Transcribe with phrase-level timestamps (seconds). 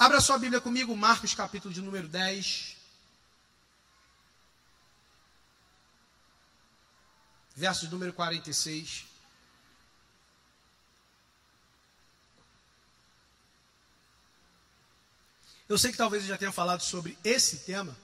[0.00, 2.74] Abra sua Bíblia comigo, Marcos capítulo de número 10.
[7.54, 9.04] Verso número 46.
[15.68, 17.94] Eu sei que talvez eu já tenha falado sobre esse tema,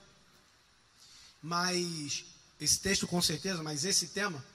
[1.41, 2.25] mas
[2.59, 4.45] esse texto com certeza, mas esse tema.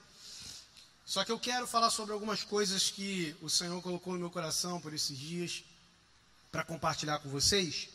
[1.05, 4.79] Só que eu quero falar sobre algumas coisas que o Senhor colocou no meu coração
[4.79, 5.65] por esses dias
[6.53, 7.89] para compartilhar com vocês.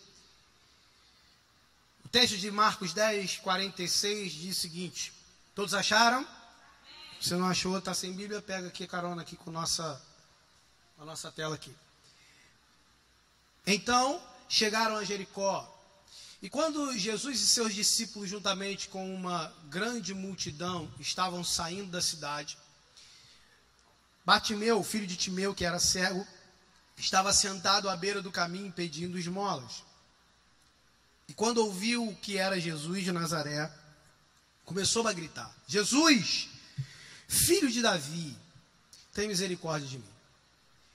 [2.05, 5.13] O texto de Marcos 10, 46 diz o seguinte:
[5.55, 6.27] Todos acharam?
[7.21, 10.03] Se não achou, está sem Bíblia, pega aqui carona aqui com nossa,
[10.99, 11.73] a nossa tela aqui.
[13.65, 15.77] Então chegaram a Jericó.
[16.43, 22.59] E quando Jesus e seus discípulos, juntamente com uma grande multidão, estavam saindo da cidade,
[24.25, 26.27] Batimeu, filho de Timeu, que era cego,
[26.99, 29.85] estava sentado à beira do caminho pedindo esmolas.
[31.29, 33.71] E quando ouviu que era Jesus de Nazaré,
[34.65, 36.49] começou a gritar: Jesus,
[37.29, 38.37] filho de Davi,
[39.15, 40.19] tem misericórdia de mim.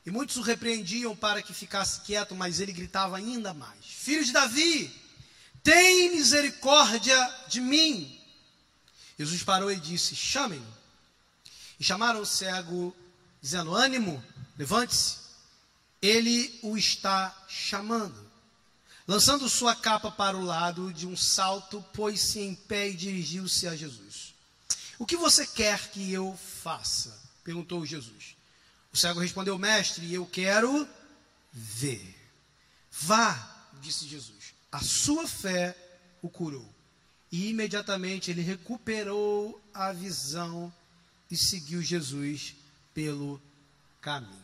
[0.06, 4.34] E muitos o repreendiam para que ficasse quieto, mas ele gritava ainda mais: Filho de
[4.34, 4.94] Davi,
[5.64, 8.20] tem misericórdia de mim.
[9.18, 10.84] Jesus parou e disse: Chamem-no.
[11.80, 12.94] E chamaram o cego,
[13.42, 14.22] dizendo: Ânimo,
[14.58, 15.23] levante-se.
[16.04, 18.30] Ele o está chamando.
[19.08, 23.76] Lançando sua capa para o lado, de um salto, pôs-se em pé e dirigiu-se a
[23.76, 24.34] Jesus.
[25.00, 27.18] O que você quer que eu faça?
[27.42, 28.36] perguntou Jesus.
[28.92, 30.86] O cego respondeu: Mestre, eu quero
[31.54, 32.14] ver.
[32.92, 34.54] Vá, disse Jesus.
[34.70, 35.74] A sua fé
[36.22, 36.68] o curou.
[37.32, 40.74] E imediatamente ele recuperou a visão
[41.32, 42.56] e seguiu Jesus
[42.94, 43.42] pelo
[44.02, 44.43] caminho.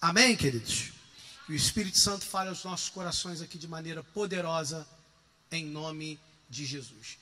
[0.00, 0.92] Amém, queridos?
[1.46, 4.86] Que o Espírito Santo fale aos nossos corações aqui de maneira poderosa,
[5.50, 7.16] em nome de Jesus.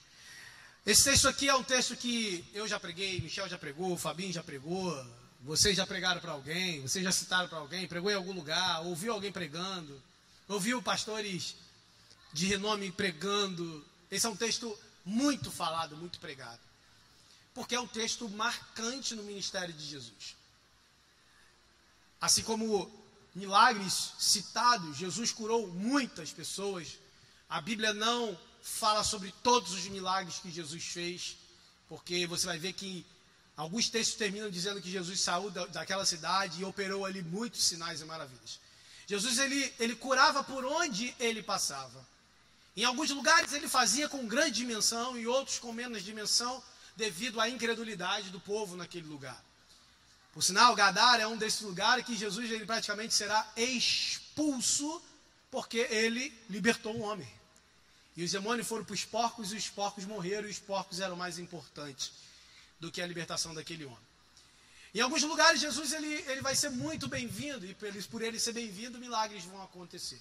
[0.84, 4.42] Esse texto aqui é um texto que eu já preguei, Michel já pregou, Fabinho já
[4.42, 4.92] pregou,
[5.42, 9.12] vocês já pregaram para alguém, vocês já citaram para alguém, pregou em algum lugar, ouviu
[9.12, 10.02] alguém pregando,
[10.48, 11.54] ouviu pastores
[12.32, 13.84] de renome pregando.
[14.10, 16.60] Esse é um texto muito falado, muito pregado.
[17.54, 20.34] Porque é um texto marcante no ministério de Jesus.
[22.24, 22.90] Assim como
[23.34, 26.98] milagres citados, Jesus curou muitas pessoas.
[27.50, 31.36] A Bíblia não fala sobre todos os milagres que Jesus fez,
[31.86, 33.04] porque você vai ver que
[33.56, 38.04] Alguns textos terminam dizendo que Jesus saiu daquela cidade e operou ali muitos sinais e
[38.04, 38.58] maravilhas.
[39.06, 42.04] Jesus ele, ele curava por onde ele passava.
[42.76, 46.60] Em alguns lugares ele fazia com grande dimensão e outros com menos dimensão,
[46.96, 49.40] devido à incredulidade do povo naquele lugar.
[50.34, 55.00] Por sinal, Gadara é um desses lugares que Jesus ele praticamente será expulso,
[55.48, 57.32] porque ele libertou um homem.
[58.16, 61.14] E os demônios foram para os porcos e os porcos morreram, e os porcos eram
[61.14, 62.12] mais importantes
[62.80, 63.98] do que a libertação daquele homem.
[64.92, 68.52] Em alguns lugares, Jesus ele, ele vai ser muito bem-vindo, e por por ele ser
[68.52, 70.20] bem-vindo, milagres vão acontecer.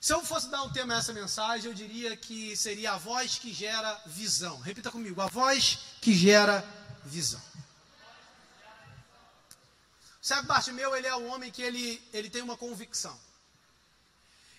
[0.00, 3.38] Se eu fosse dar um tema a essa mensagem, eu diria que seria a voz
[3.38, 4.58] que gera visão.
[4.60, 6.64] Repita comigo: a voz que gera
[7.04, 7.42] visão.
[10.20, 13.18] Cego Bartimeu, ele é um homem que ele, ele tem uma convicção.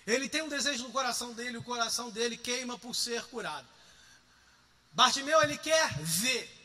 [0.07, 3.67] Ele tem um desejo no coração dele, o coração dele queima por ser curado.
[4.94, 6.61] Bartimeu, ele quer ver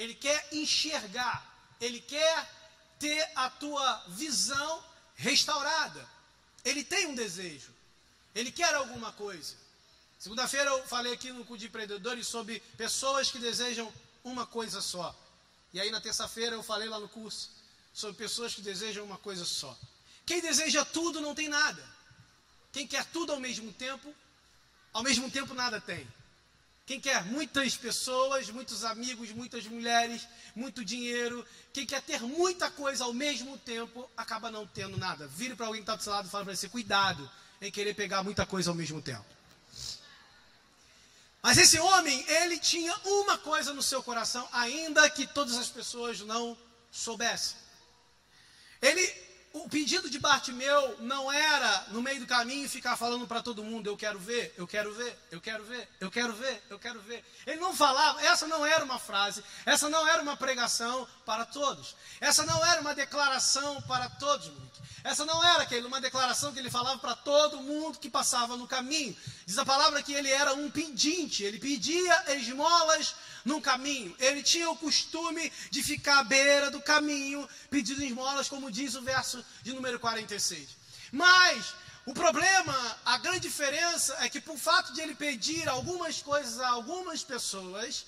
[0.00, 1.46] ele quer enxergar,
[1.78, 2.50] ele quer
[2.98, 4.82] ter a tua visão
[5.14, 6.08] restaurada.
[6.64, 7.70] Ele tem um desejo,
[8.34, 9.54] ele quer alguma coisa.
[10.18, 13.92] Segunda-feira eu falei aqui no Cude Empreendedores sobre pessoas que desejam
[14.24, 15.14] uma coisa só.
[15.70, 17.50] E aí na terça-feira eu falei lá no curso
[17.92, 19.76] sobre pessoas que desejam uma coisa só.
[20.24, 21.82] Quem deseja tudo não tem nada.
[22.72, 24.14] Quem quer tudo ao mesmo tempo,
[24.92, 26.06] ao mesmo tempo nada tem.
[26.86, 33.04] Quem quer muitas pessoas, muitos amigos, muitas mulheres, muito dinheiro, quem quer ter muita coisa
[33.04, 35.28] ao mesmo tempo, acaba não tendo nada.
[35.28, 37.30] Vire para alguém que está do seu lado e fala para você: cuidado
[37.60, 39.24] em querer pegar muita coisa ao mesmo tempo.
[41.42, 46.20] Mas esse homem, ele tinha uma coisa no seu coração, ainda que todas as pessoas
[46.20, 46.58] não
[46.90, 47.56] soubessem.
[48.80, 53.64] Ele o pedido de Bartimeu não era no meio do caminho ficar falando para todo
[53.64, 57.00] mundo: eu quero ver, eu quero ver, eu quero ver, eu quero ver, eu quero
[57.00, 57.24] ver.
[57.46, 61.96] Ele não falava, essa não era uma frase, essa não era uma pregação para todos,
[62.20, 64.52] essa não era uma declaração para todos.
[65.02, 68.68] Essa não era aquele, uma declaração que ele falava para todo mundo que passava no
[68.68, 69.16] caminho.
[69.46, 73.14] Diz a palavra que ele era um pedinte, ele pedia esmolas
[73.44, 74.14] no caminho.
[74.18, 79.02] Ele tinha o costume de ficar à beira do caminho pedindo esmolas, como diz o
[79.02, 80.68] verso de número 46.
[81.12, 81.74] Mas
[82.06, 87.22] o problema grande diferença é que, por fato de ele pedir algumas coisas a algumas
[87.22, 88.06] pessoas,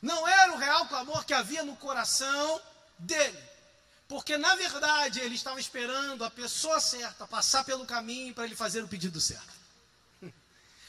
[0.00, 2.60] não era o real clamor que havia no coração
[2.98, 3.38] dele.
[4.08, 8.82] Porque, na verdade, ele estava esperando a pessoa certa passar pelo caminho para ele fazer
[8.84, 9.56] o pedido certo.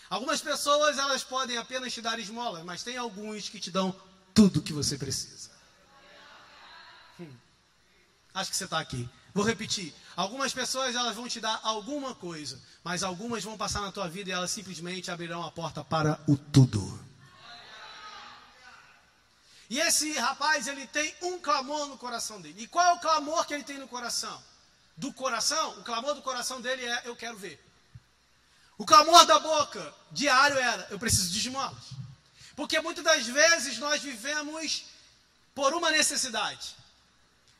[0.10, 3.96] Algumas pessoas, elas podem apenas te dar esmola, mas tem alguns que te dão
[4.34, 5.50] tudo o que você precisa.
[7.20, 7.34] Hum.
[8.34, 9.10] Acho que você está aqui.
[9.34, 9.94] Vou repetir.
[10.16, 14.30] Algumas pessoas elas vão te dar alguma coisa, mas algumas vão passar na tua vida
[14.30, 17.08] e elas simplesmente abrirão a porta para o tudo.
[19.70, 22.64] E esse rapaz, ele tem um clamor no coração dele.
[22.64, 24.42] E qual é o clamor que ele tem no coração?
[24.96, 27.64] Do coração, o clamor do coração dele é: Eu quero ver.
[28.78, 31.86] O clamor da boca diário era: Eu preciso de esmolas.
[32.56, 34.86] Porque muitas das vezes nós vivemos
[35.54, 36.76] por uma necessidade.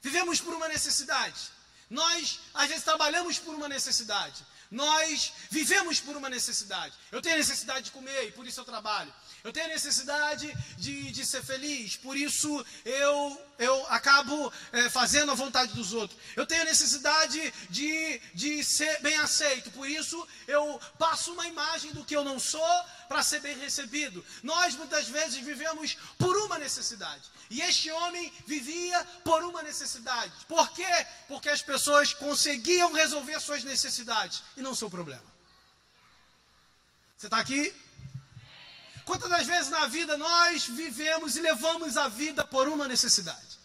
[0.02, 1.52] Vivemos por uma necessidade.
[1.90, 4.44] Nós, às vezes, trabalhamos por uma necessidade.
[4.70, 6.94] Nós vivemos por uma necessidade.
[7.12, 9.14] Eu tenho necessidade de comer e por isso eu trabalho.
[9.44, 15.36] Eu tenho necessidade de, de ser feliz, por isso eu, eu acabo é, fazendo a
[15.36, 16.20] vontade dos outros.
[16.36, 22.04] Eu tenho necessidade de, de ser bem aceito, por isso eu passo uma imagem do
[22.04, 24.24] que eu não sou para ser bem recebido.
[24.44, 27.24] Nós muitas vezes vivemos por uma necessidade.
[27.50, 30.34] E este homem vivia por uma necessidade.
[30.48, 31.08] Por quê?
[31.28, 35.24] Porque as pessoas conseguiam resolver suas necessidades e não seu problema.
[37.18, 37.74] Você está aqui?
[39.08, 43.58] Quantas das vezes na vida nós vivemos e levamos a vida por uma necessidade?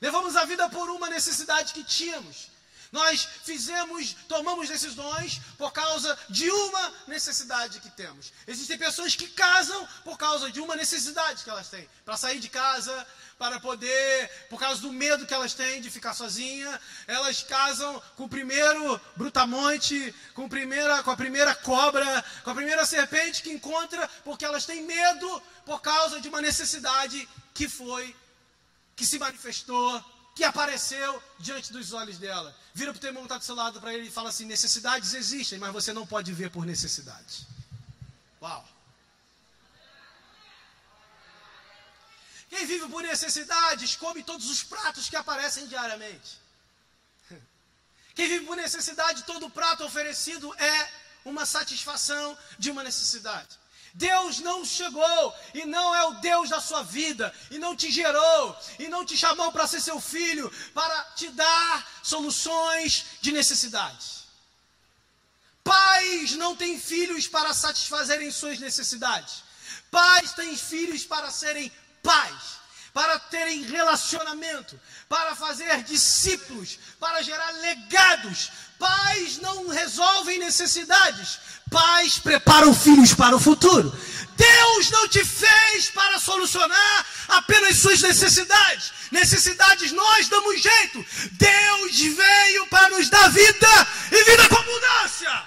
[0.00, 2.48] Levamos a vida por uma necessidade que tínhamos.
[2.94, 8.32] Nós fizemos, tomamos decisões por causa de uma necessidade que temos.
[8.46, 11.88] Existem pessoas que casam por causa de uma necessidade que elas têm.
[12.04, 13.04] Para sair de casa,
[13.36, 18.26] para poder, por causa do medo que elas têm de ficar sozinha, elas casam com
[18.26, 24.08] o primeiro brutamonte, com, primeira, com a primeira cobra, com a primeira serpente que encontra,
[24.22, 28.14] porque elas têm medo por causa de uma necessidade que foi,
[28.94, 32.54] que se manifestou que apareceu diante dos olhos dela.
[32.74, 34.44] Vira para o teu irmão que está do seu lado para ele e fala assim:
[34.44, 37.46] necessidades existem, mas você não pode ver por necessidade.
[38.42, 38.68] Uau!
[42.50, 46.38] Quem vive por necessidades come todos os pratos que aparecem diariamente.
[48.14, 50.92] Quem vive por necessidade, todo prato oferecido é
[51.24, 53.58] uma satisfação de uma necessidade.
[53.94, 58.56] Deus não chegou e não é o Deus da sua vida, e não te gerou,
[58.78, 64.24] e não te chamou para ser seu filho, para te dar soluções de necessidades.
[65.62, 69.44] Pais não têm filhos para satisfazerem suas necessidades.
[69.90, 71.70] Pais têm filhos para serem
[72.02, 72.63] pais
[72.94, 78.52] para terem relacionamento, para fazer discípulos, para gerar legados.
[78.78, 83.90] Pais não resolvem necessidades, pais preparam filhos para o futuro.
[84.36, 88.92] Deus não te fez para solucionar apenas suas necessidades.
[89.10, 91.04] Necessidades nós damos jeito.
[91.32, 95.44] Deus veio para nos dar vida e vida com abundância.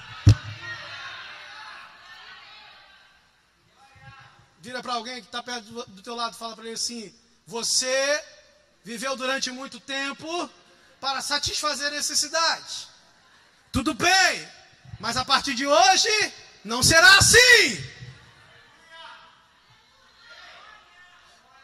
[4.59, 7.13] Vira para alguém que está perto do, teu lado, fala para ele assim:
[7.47, 8.23] você
[8.83, 10.49] viveu durante muito tempo
[10.99, 12.89] para satisfazer necessidades.
[13.71, 14.51] Tudo bem,
[14.99, 16.33] mas a partir de hoje
[16.63, 17.95] não será assim.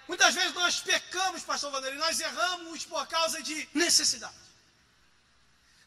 [0.08, 4.34] Muitas vezes nós pecamos, pastor Vanderlei, nós erramos por causa de necessidade.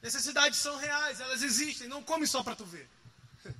[0.02, 2.88] Necessidades são reais, elas existem, não come só para tu ver.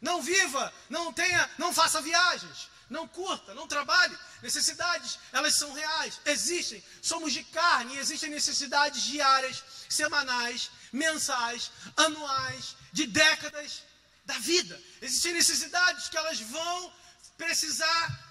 [0.00, 4.18] Não viva, não tenha, não faça viagens não curta, não trabalhe.
[4.42, 6.82] Necessidades, elas são reais, existem.
[7.00, 13.84] Somos de carne, existem necessidades diárias, semanais, mensais, anuais, de décadas
[14.24, 14.78] da vida.
[15.00, 16.92] Existem necessidades que elas vão
[17.38, 18.28] precisar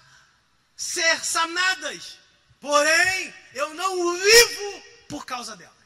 [0.76, 2.18] ser sanadas.
[2.60, 5.80] Porém, eu não vivo por causa delas.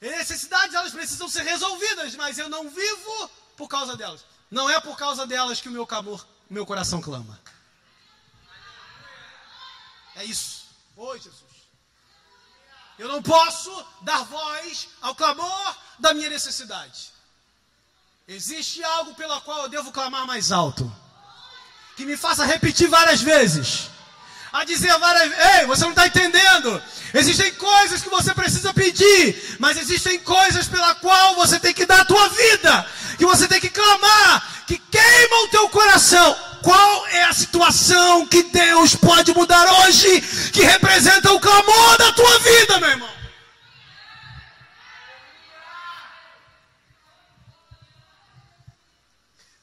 [0.00, 4.24] necessidades elas precisam ser resolvidas, mas eu não vivo por causa delas.
[4.52, 7.40] Não é por causa delas que o meu clamor, o meu coração clama.
[10.14, 10.66] É isso.
[10.94, 11.52] Oi, Jesus.
[12.98, 17.10] Eu não posso dar voz ao clamor da minha necessidade.
[18.28, 20.84] Existe algo pelo qual eu devo clamar mais alto.
[21.96, 23.88] Que me faça repetir várias vezes.
[24.52, 26.82] A dizer várias vezes: Ei, você não está entendendo.
[27.14, 32.02] Existem coisas que você precisa pedir, mas existem coisas pela qual você tem que dar
[32.02, 32.41] a tua vida
[33.16, 36.34] que você tem que clamar, que queima o teu coração.
[36.62, 42.38] Qual é a situação que Deus pode mudar hoje, que representa o clamor da tua
[42.38, 43.22] vida, meu irmão?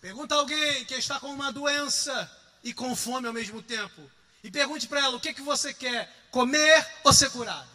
[0.01, 2.29] Pergunta alguém que está com uma doença
[2.63, 4.01] e com fome ao mesmo tempo.
[4.43, 7.69] E pergunte para ela: o que, que você quer, comer ou ser curado?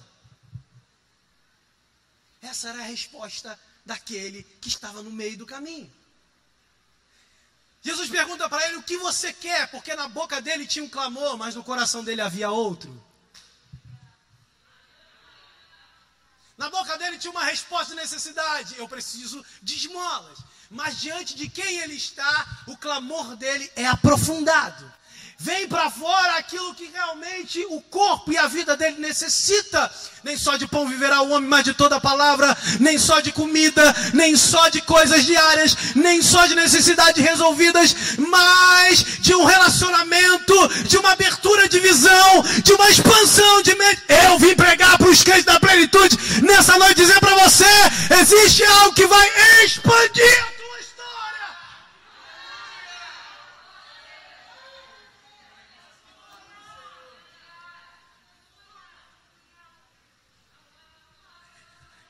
[2.42, 5.92] Essa era a resposta daquele que estava no meio do caminho.
[7.82, 11.36] Jesus pergunta para ele o que você quer, porque na boca dele tinha um clamor,
[11.36, 13.04] mas no coração dele havia outro.
[16.56, 20.38] Na boca dele tinha uma resposta de necessidade: eu preciso de esmolas.
[20.70, 24.90] Mas diante de quem ele está, o clamor dele é aprofundado.
[25.38, 29.90] Vem para fora aquilo que realmente o corpo e a vida dele necessita.
[30.22, 32.56] Nem só de pão viverá o homem, mas de toda palavra.
[32.78, 39.04] Nem só de comida, nem só de coisas diárias, nem só de necessidades resolvidas, mas
[39.20, 44.02] de um relacionamento, de uma abertura de visão, de uma expansão de mente.
[44.26, 47.66] Eu vim pregar para os crentes da plenitude nessa noite dizer para você:
[48.20, 50.53] existe algo que vai expandir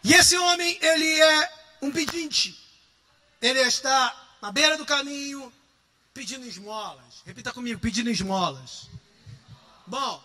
[0.04, 2.60] E esse homem, ele é um pedinte.
[3.40, 5.50] Ele está na beira do caminho
[6.12, 7.22] pedindo esmolas.
[7.24, 8.86] Repita comigo, pedindo esmolas.
[9.86, 10.22] Bom,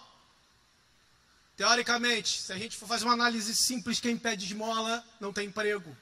[1.55, 5.95] teoricamente, se a gente for fazer uma análise simples, quem pede esmola não tem emprego.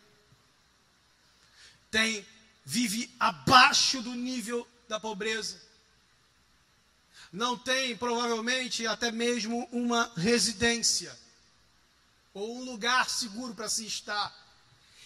[1.91, 2.25] Tem
[2.65, 5.61] vive abaixo do nível da pobreza.
[7.31, 11.15] Não tem provavelmente até mesmo uma residência
[12.37, 14.33] ou um lugar seguro para se estar.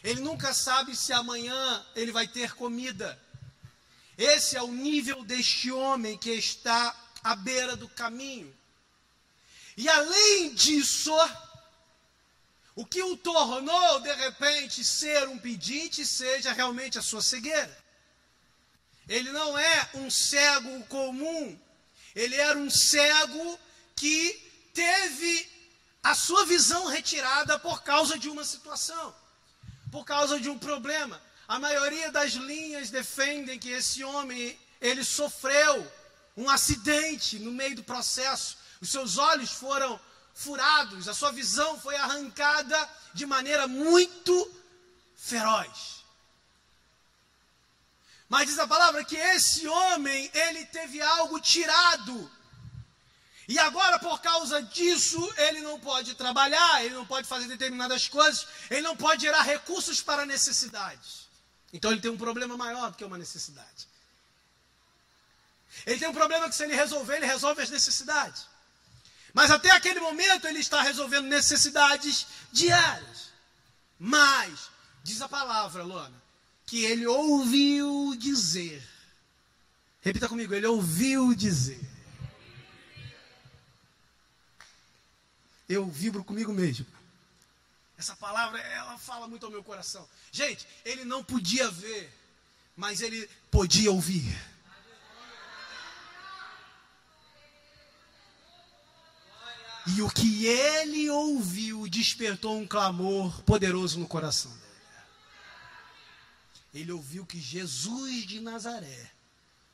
[0.04, 3.20] Ele nunca sabe se amanhã ele vai ter comida.
[4.18, 8.54] Esse é o nível deste homem que está à beira do caminho.
[9.78, 11.14] E além disso,
[12.76, 17.78] o que o tornou de repente ser um pedinte seja realmente a sua cegueira.
[19.08, 21.60] Ele não é um cego comum,
[22.16, 23.60] ele era um cego
[23.96, 24.34] que
[24.74, 25.51] teve
[26.04, 29.14] a sua visão retirada por causa de uma situação,
[29.92, 31.22] por causa de um problema.
[31.48, 35.92] A maioria das linhas defendem que esse homem ele sofreu
[36.36, 38.58] um acidente no meio do processo.
[38.82, 40.00] Os seus olhos foram
[40.34, 44.52] furados, a sua visão foi arrancada de maneira muito
[45.16, 46.02] feroz.
[48.28, 52.32] Mas diz a palavra que esse homem, ele teve algo tirado
[53.48, 58.48] e agora, por causa disso, ele não pode trabalhar, ele não pode fazer determinadas coisas,
[58.70, 61.28] ele não pode gerar recursos para necessidades.
[61.74, 63.88] Então ele tem um problema maior do que uma necessidade.
[65.86, 68.46] Ele tem um problema que se ele resolver, ele resolve as necessidades.
[69.34, 73.32] Mas até aquele momento ele está resolvendo necessidades diárias.
[73.98, 74.70] Mas,
[75.04, 76.22] diz a palavra, Luana,
[76.66, 78.86] que ele ouviu dizer.
[80.02, 81.91] Repita comigo, ele ouviu dizer.
[85.74, 86.86] Eu vibro comigo mesmo.
[87.98, 90.08] Essa palavra, ela fala muito ao meu coração.
[90.32, 92.12] Gente, ele não podia ver,
[92.76, 94.36] mas ele podia ouvir.
[99.88, 104.62] E o que ele ouviu despertou um clamor poderoso no coração dele.
[106.74, 109.12] Ele ouviu que Jesus de Nazaré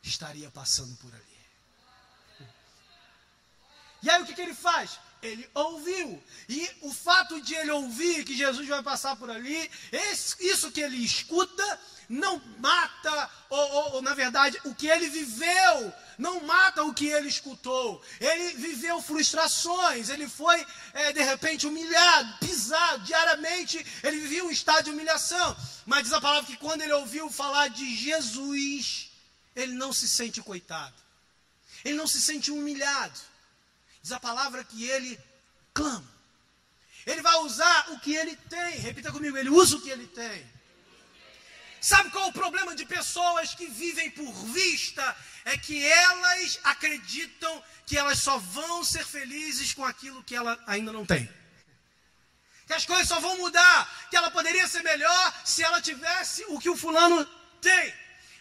[0.01, 1.37] estaria passando por ali.
[4.01, 4.99] E aí o que, que ele faz?
[5.21, 6.21] Ele ouviu.
[6.47, 9.69] E o fato de ele ouvir que Jesus vai passar por ali,
[10.39, 15.93] isso que ele escuta, não mata, ou, ou, ou, na verdade, o que ele viveu,
[16.17, 18.01] não mata o que ele escutou.
[18.19, 24.85] Ele viveu frustrações, ele foi, é, de repente, humilhado, pisado diariamente, ele vivia um estado
[24.85, 25.57] de humilhação.
[25.85, 29.11] Mas diz a palavra que quando ele ouviu falar de Jesus,
[29.55, 30.95] ele não se sente coitado,
[31.83, 33.19] ele não se sente humilhado.
[34.07, 35.19] Diz a palavra que ele
[35.73, 36.09] clama.
[37.05, 38.79] Ele vai usar o que ele tem.
[38.79, 40.49] Repita comigo, ele usa o que ele tem.
[41.81, 45.03] Sabe qual é o problema de pessoas que vivem por vista?
[45.43, 50.93] É que elas acreditam que elas só vão ser felizes com aquilo que ela ainda
[50.93, 51.29] não tem.
[52.65, 56.57] Que as coisas só vão mudar, que ela poderia ser melhor se ela tivesse o
[56.57, 57.25] que o fulano
[57.59, 57.93] tem.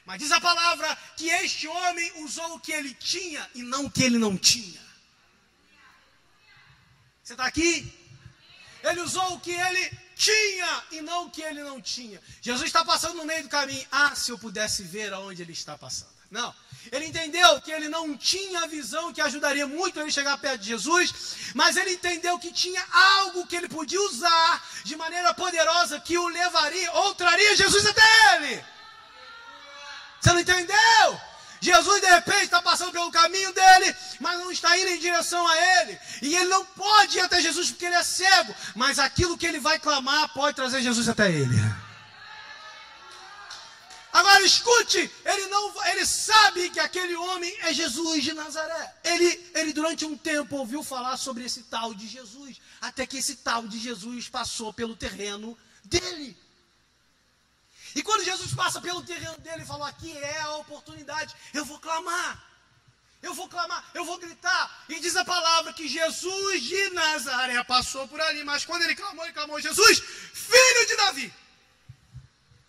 [0.04, 3.90] Mas diz a palavra que este homem usou o que ele tinha e não o
[3.90, 4.85] que ele não tinha.
[7.26, 7.92] Você está aqui?
[8.84, 12.22] Ele usou o que ele tinha e não o que ele não tinha.
[12.40, 13.84] Jesus está passando no meio do caminho.
[13.90, 16.12] Ah, se eu pudesse ver aonde ele está passando.
[16.30, 16.54] Não.
[16.92, 20.68] Ele entendeu que ele não tinha a visão que ajudaria muito ele chegar perto de
[20.68, 26.16] Jesus, mas ele entendeu que tinha algo que ele podia usar de maneira poderosa que
[26.16, 28.64] o levaria ou traria Jesus até ele.
[30.20, 31.20] Você não entendeu?
[31.66, 35.56] Jesus de repente está passando pelo caminho dele, mas não está indo em direção a
[35.80, 35.98] ele.
[36.22, 38.54] E ele não pode ir até Jesus porque ele é cego.
[38.76, 41.56] Mas aquilo que ele vai clamar pode trazer Jesus até ele.
[44.12, 48.94] Agora escute, ele não, ele sabe que aquele homem é Jesus de Nazaré.
[49.04, 53.36] Ele, ele durante um tempo ouviu falar sobre esse tal de Jesus, até que esse
[53.36, 56.34] tal de Jesus passou pelo terreno dele.
[57.96, 61.34] E quando Jesus passa pelo terreno dele, ele falou: aqui é a oportunidade.
[61.54, 62.44] Eu vou clamar.
[63.22, 64.84] Eu vou clamar, eu vou gritar.
[64.90, 69.24] E diz a palavra que Jesus de Nazaré passou por ali, mas quando ele clamou,
[69.24, 71.34] ele clamou: Jesus, filho de Davi.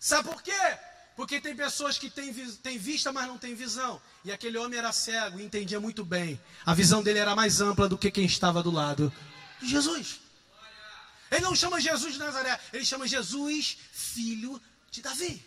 [0.00, 0.78] Sabe por quê?
[1.14, 2.32] Porque tem pessoas que têm,
[2.62, 4.00] têm vista, mas não têm visão.
[4.24, 6.40] E aquele homem era cego e entendia muito bem.
[6.64, 9.12] A visão dele era mais ampla do que quem estava do lado
[9.60, 10.20] Jesus.
[11.30, 15.44] Ele não chama Jesus de Nazaré, ele chama Jesus filho de Davi.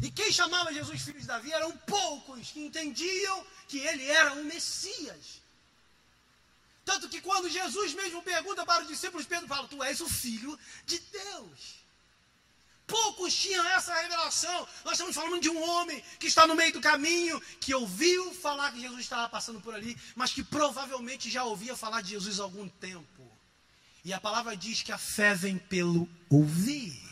[0.00, 4.44] E quem chamava Jesus filho de Davi eram poucos que entendiam que ele era um
[4.44, 5.42] Messias.
[6.84, 10.58] Tanto que quando Jesus mesmo pergunta para os discípulos, Pedro fala: Tu és o filho
[10.86, 11.78] de Deus.
[12.86, 14.66] Poucos tinham essa revelação.
[14.82, 18.72] Nós estamos falando de um homem que está no meio do caminho, que ouviu falar
[18.72, 22.44] que Jesus estava passando por ali, mas que provavelmente já ouvia falar de Jesus há
[22.44, 23.30] algum tempo.
[24.02, 27.07] E a palavra diz que a fé vem pelo ouvir.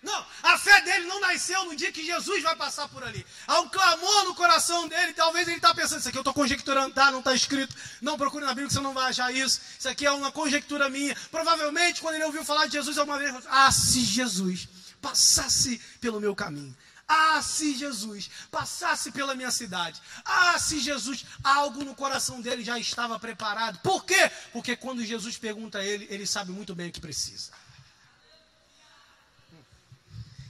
[0.00, 3.26] Não, a fé dele não nasceu no dia que Jesus vai passar por ali.
[3.48, 5.12] Há um clamor no coração dele.
[5.12, 7.10] Talvez ele está pensando: Isso aqui eu estou conjecturando, tá?
[7.10, 7.74] Não está escrito.
[8.00, 9.60] Não procure na Bíblia que você não vai achar isso.
[9.76, 11.16] Isso aqui é uma conjectura minha.
[11.32, 14.68] Provavelmente, quando ele ouviu falar de Jesus alguma vez, ele falou, Ah, se Jesus
[15.00, 16.76] passasse pelo meu caminho.
[17.08, 20.00] Ah, se Jesus passasse pela minha cidade.
[20.24, 23.78] Ah, se Jesus, algo no coração dele já estava preparado.
[23.80, 24.30] Por quê?
[24.52, 27.50] Porque quando Jesus pergunta a ele, ele sabe muito bem o que precisa.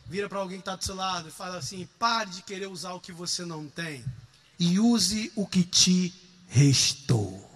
[0.09, 2.95] Vira para alguém que está do seu lado e fala assim: pare de querer usar
[2.95, 4.03] o que você não tem
[4.59, 6.15] e use o que te
[6.49, 7.47] restou.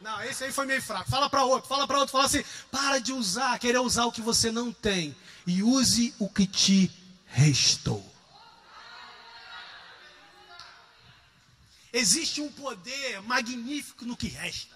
[0.00, 1.10] Não, esse aí foi meio fraco.
[1.10, 4.22] Fala para outro, fala para outro, fala assim: para de usar, querer usar o que
[4.22, 5.14] você não tem
[5.46, 6.90] e use o que te
[7.26, 8.04] restou.
[11.92, 14.74] Existe um poder magnífico no que resta.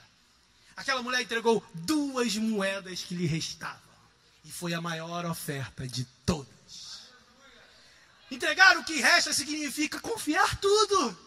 [0.77, 3.80] Aquela mulher entregou duas moedas que lhe restavam.
[4.45, 6.51] E foi a maior oferta de todas.
[8.31, 11.19] Entregar o que resta significa confiar tudo.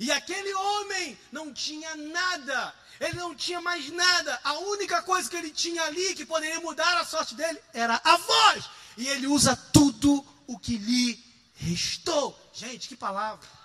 [0.00, 2.74] E aquele homem não tinha nada.
[3.00, 4.40] Ele não tinha mais nada.
[4.44, 8.16] A única coisa que ele tinha ali que poderia mudar a sorte dele era a
[8.16, 8.64] voz.
[8.96, 12.38] E ele usa tudo o que lhe restou.
[12.52, 13.57] Gente, que palavra.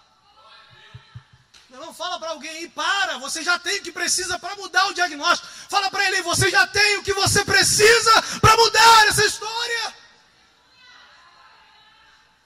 [1.93, 5.47] Fala para alguém aí, para, você já tem o que precisa para mudar o diagnóstico.
[5.69, 9.95] Fala para ele, você já tem o que você precisa para mudar essa história.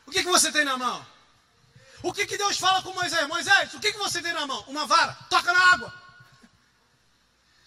[0.06, 1.06] O que, que você tem na mão?
[2.04, 3.28] O que, que Deus fala com Moisés?
[3.28, 4.64] Moisés, o que, que você tem na mão?
[4.68, 5.94] Uma vara, toca na água.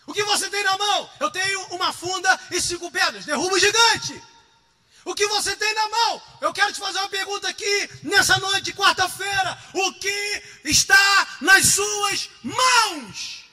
[0.07, 1.11] O que você tem na mão?
[1.21, 4.23] Eu tenho uma funda e cinco pedras, derruba o gigante.
[5.04, 6.22] O que você tem na mão?
[6.40, 9.58] Eu quero te fazer uma pergunta aqui, nessa noite de quarta-feira.
[9.72, 13.44] O que está nas suas mãos?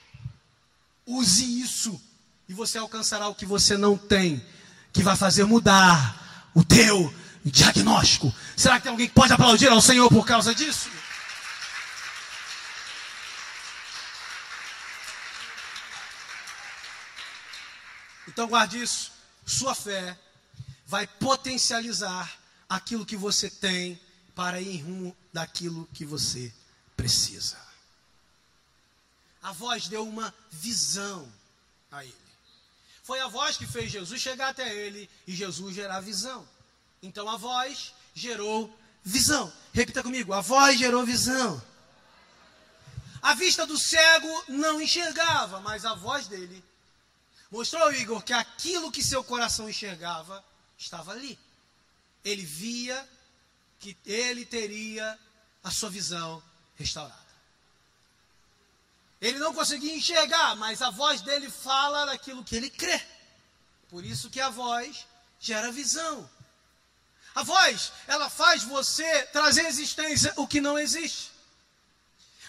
[1.06, 2.02] Use isso
[2.50, 4.46] e você alcançará o que você não tem,
[4.92, 8.34] que vai fazer mudar o teu diagnóstico.
[8.56, 10.90] Será que tem alguém que pode aplaudir ao Senhor por causa disso?
[18.28, 19.12] Então guarde isso.
[19.46, 20.18] Sua fé
[20.88, 24.00] vai potencializar aquilo que você tem
[24.34, 26.52] para ir rumo daquilo que você
[26.96, 27.58] precisa.
[29.44, 31.32] A voz deu uma visão
[31.92, 32.16] a ele.
[33.04, 36.48] Foi a voz que fez Jesus chegar até ele e Jesus gerar visão.
[37.02, 38.74] Então a voz gerou
[39.04, 39.52] visão.
[39.74, 41.62] Repita comigo: a voz gerou visão.
[43.22, 46.64] A vista do cego não enxergava, mas a voz dele
[47.52, 50.44] mostrou, Igor, que aquilo que seu coração enxergava
[50.78, 51.38] estava ali.
[52.24, 53.08] Ele via
[53.80, 55.18] que ele teria
[55.64, 56.42] a sua visão
[56.76, 57.28] restaurada.
[59.20, 63.02] Ele não conseguia enxergar, mas a voz dele fala daquilo que ele crê.
[63.90, 65.08] Por isso que a voz
[65.40, 66.30] gera visão.
[67.34, 71.32] A voz, ela faz você trazer à existência o que não existe.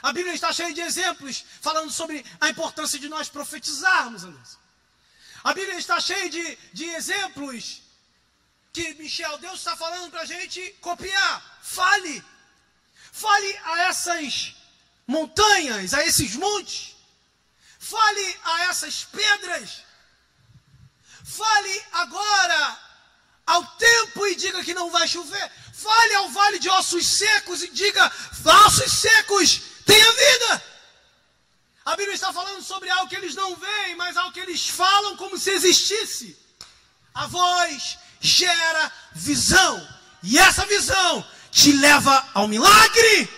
[0.02, 4.22] A Bíblia está cheia de exemplos falando sobre a importância de nós profetizarmos.
[5.42, 7.82] A Bíblia está cheia de, de exemplos
[8.78, 11.34] que, Michel, Deus está falando para a gente copiar.
[11.62, 12.24] Fale.
[13.24, 14.54] Fale a essas
[15.06, 16.94] montanhas, a esses montes.
[17.80, 19.82] Fale a essas pedras.
[21.24, 22.62] Fale agora
[23.46, 25.46] ao tempo e diga que não vai chover.
[25.74, 28.04] Fale ao vale de ossos secos e diga:
[28.44, 30.64] ossos secos, tenha vida.
[31.84, 35.16] A Bíblia está falando sobre algo que eles não veem, mas algo que eles falam
[35.16, 36.36] como se existisse.
[37.14, 39.86] A voz gera visão.
[40.22, 43.28] E essa visão te leva ao milagre.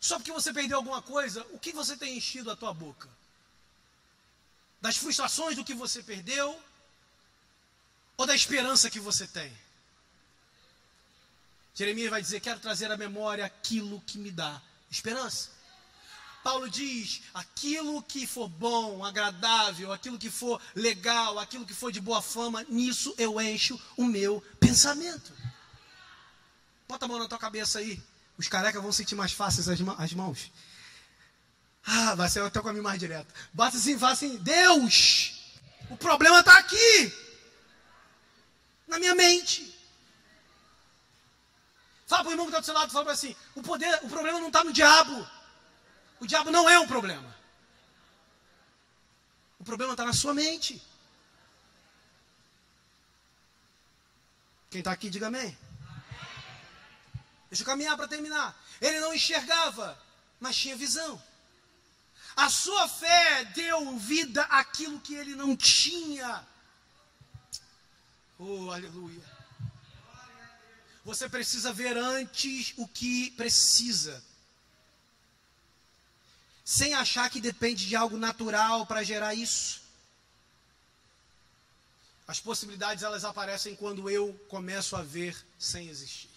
[0.00, 3.08] Só porque você perdeu alguma coisa, o que você tem enchido a tua boca?
[4.80, 6.56] Das frustrações do que você perdeu
[8.16, 9.52] ou da esperança que você tem?
[11.76, 14.60] Jeremias vai dizer: Quero trazer à memória aquilo que me dá
[14.90, 15.50] esperança.
[16.42, 22.00] Paulo diz: aquilo que for bom, agradável, aquilo que for legal, aquilo que for de
[22.00, 25.32] boa fama, nisso eu encho o meu pensamento.
[26.88, 28.02] Bota a mão na tua cabeça aí.
[28.38, 30.50] Os carecas vão sentir mais fáceis as, as mãos.
[31.84, 33.32] Ah, vai ser até com a mim mais direto.
[33.52, 35.58] Bata assim, fala assim: Deus,
[35.90, 37.12] o problema está aqui,
[38.88, 39.75] na minha mente.
[42.16, 44.40] Fala para o irmão que está do seu lado, fala assim: o, poder, o problema
[44.40, 45.28] não está no diabo.
[46.18, 47.36] O diabo não é um problema.
[49.58, 50.82] O problema está na sua mente.
[54.70, 55.56] Quem está aqui, diga amém.
[57.50, 58.56] Deixa eu caminhar para terminar.
[58.80, 59.98] Ele não enxergava,
[60.40, 61.22] mas tinha visão.
[62.34, 66.46] A sua fé deu vida àquilo que ele não tinha.
[68.38, 69.35] Oh, aleluia.
[71.06, 74.20] Você precisa ver antes o que precisa.
[76.64, 79.82] Sem achar que depende de algo natural para gerar isso.
[82.26, 86.28] As possibilidades elas aparecem quando eu começo a ver sem existir.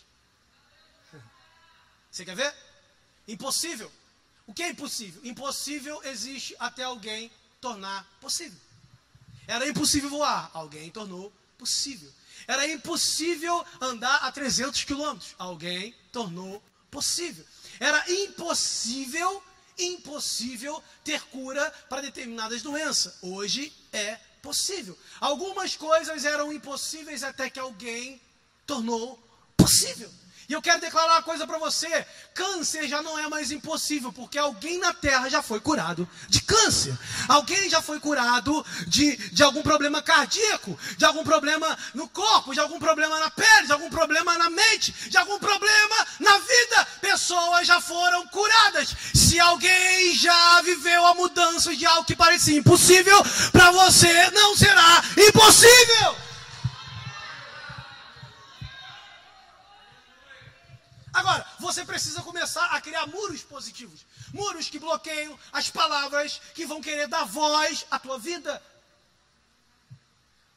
[2.11, 2.55] Você quer ver?
[3.27, 3.91] Impossível.
[4.45, 5.19] O que é impossível?
[5.25, 8.59] Impossível existe até alguém tornar possível.
[9.47, 12.13] Era impossível voar, alguém tornou possível.
[12.49, 16.59] Era impossível andar a 300 quilômetros, alguém tornou
[16.89, 17.45] possível.
[17.79, 19.43] Era impossível,
[19.77, 23.19] impossível ter cura para determinadas doenças.
[23.21, 24.97] Hoje é possível.
[25.21, 28.19] Algumas coisas eram impossíveis até que alguém
[28.65, 29.23] tornou
[29.55, 30.11] possível.
[30.49, 34.39] E eu quero declarar uma coisa para você: câncer já não é mais impossível, porque
[34.39, 36.97] alguém na terra já foi curado de câncer.
[37.27, 42.59] Alguém já foi curado de, de algum problema cardíaco, de algum problema no corpo, de
[42.59, 46.87] algum problema na pele, de algum problema na mente, de algum problema na vida.
[46.99, 48.95] Pessoas já foram curadas.
[49.13, 55.03] Se alguém já viveu a mudança de algo que parecia impossível, para você não será
[55.15, 56.28] impossível.
[61.89, 64.05] Precisa começar a criar muros positivos.
[64.31, 68.61] Muros que bloqueiam as palavras que vão querer dar voz à tua vida.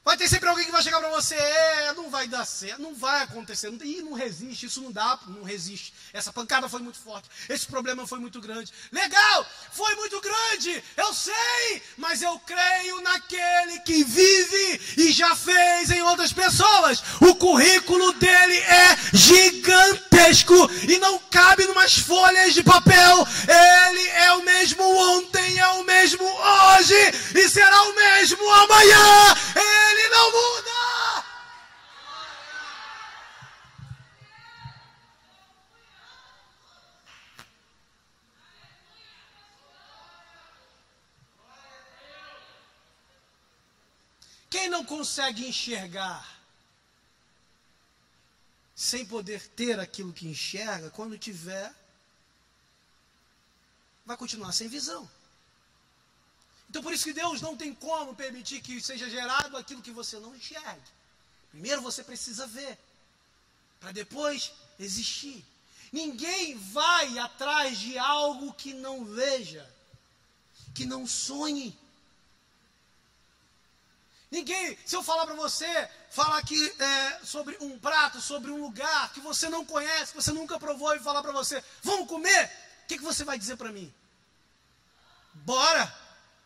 [0.05, 2.93] Vai ter sempre alguém que vai chegar para você, é, não vai dar certo, não
[2.93, 5.95] vai acontecer, não, ih, não resiste, isso não dá, não resiste.
[6.13, 8.73] Essa pancada foi muito forte, esse problema foi muito grande.
[8.91, 15.93] Legal, foi muito grande, eu sei, mas eu creio naquele que vive e já fez
[15.93, 17.01] em outras pessoas.
[17.21, 23.25] O currículo dele é gigantesco e não cabe numas folhas de papel.
[23.47, 24.83] Ele é o mesmo
[25.17, 26.95] ontem, é o mesmo hoje
[27.37, 29.37] e será o mesmo amanhã.
[29.55, 30.73] Ele ele não muda.
[44.49, 46.41] Quem não consegue enxergar
[48.75, 51.73] sem poder ter aquilo que enxerga, quando tiver,
[54.05, 55.09] vai continuar sem visão.
[56.73, 60.19] Então por isso que Deus não tem como permitir que seja gerado aquilo que você
[60.19, 60.91] não enxergue.
[61.51, 62.79] Primeiro você precisa ver,
[63.79, 65.45] para depois existir.
[65.93, 69.71] Ninguém vai atrás de algo que não veja,
[70.75, 71.79] que não sonhe.
[74.31, 79.13] Ninguém, se eu falar para você, falar aqui é, sobre um prato, sobre um lugar
[79.13, 82.47] que você não conhece, que você nunca provou, e falar para você, vamos comer,
[82.85, 83.93] o que, que você vai dizer para mim?
[85.35, 86.02] Bora!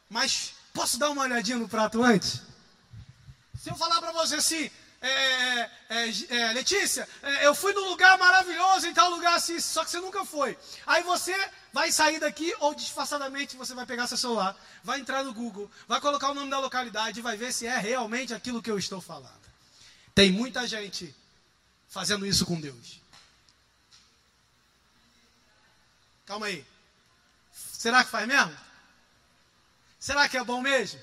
[0.09, 2.41] Mas posso dar uma olhadinha no prato antes?
[3.63, 8.17] Se eu falar para você assim, é, é, é, Letícia, é, eu fui num lugar
[8.19, 10.57] maravilhoso, em tal lugar assim, só que você nunca foi.
[10.87, 11.35] Aí você
[11.73, 16.01] vai sair daqui ou disfarçadamente você vai pegar seu celular, vai entrar no Google, vai
[16.01, 19.01] colocar o nome da localidade e vai ver se é realmente aquilo que eu estou
[19.01, 19.47] falando.
[20.15, 21.15] Tem muita gente
[21.89, 23.01] fazendo isso com Deus.
[26.25, 26.67] Calma aí.
[27.53, 28.66] Será que faz mesmo?
[30.07, 31.01] Será que é bom mesmo?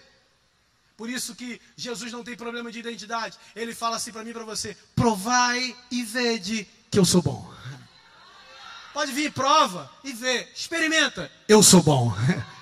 [0.96, 3.38] Por isso que Jesus não tem problema de identidade.
[3.54, 7.54] Ele fala assim para mim e para você: provai e vede que eu sou bom.
[8.94, 11.30] Pode vir, prova e vê, experimenta.
[11.50, 12.16] Eu sou bom.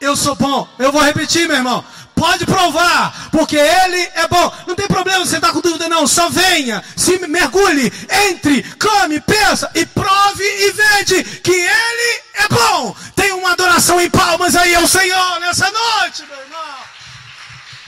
[0.00, 0.66] Eu sou bom.
[0.78, 1.84] Eu vou repetir, meu irmão.
[2.14, 4.52] Pode provar, porque ele é bom.
[4.66, 6.06] Não tem problema você estar tá com dúvida, não.
[6.06, 7.90] Só venha, se mergulhe,
[8.28, 12.94] entre, clame, pensa e prove e vede que ele é bom.
[13.16, 16.76] Tem uma adoração em palmas aí ao Senhor nessa noite, meu irmão.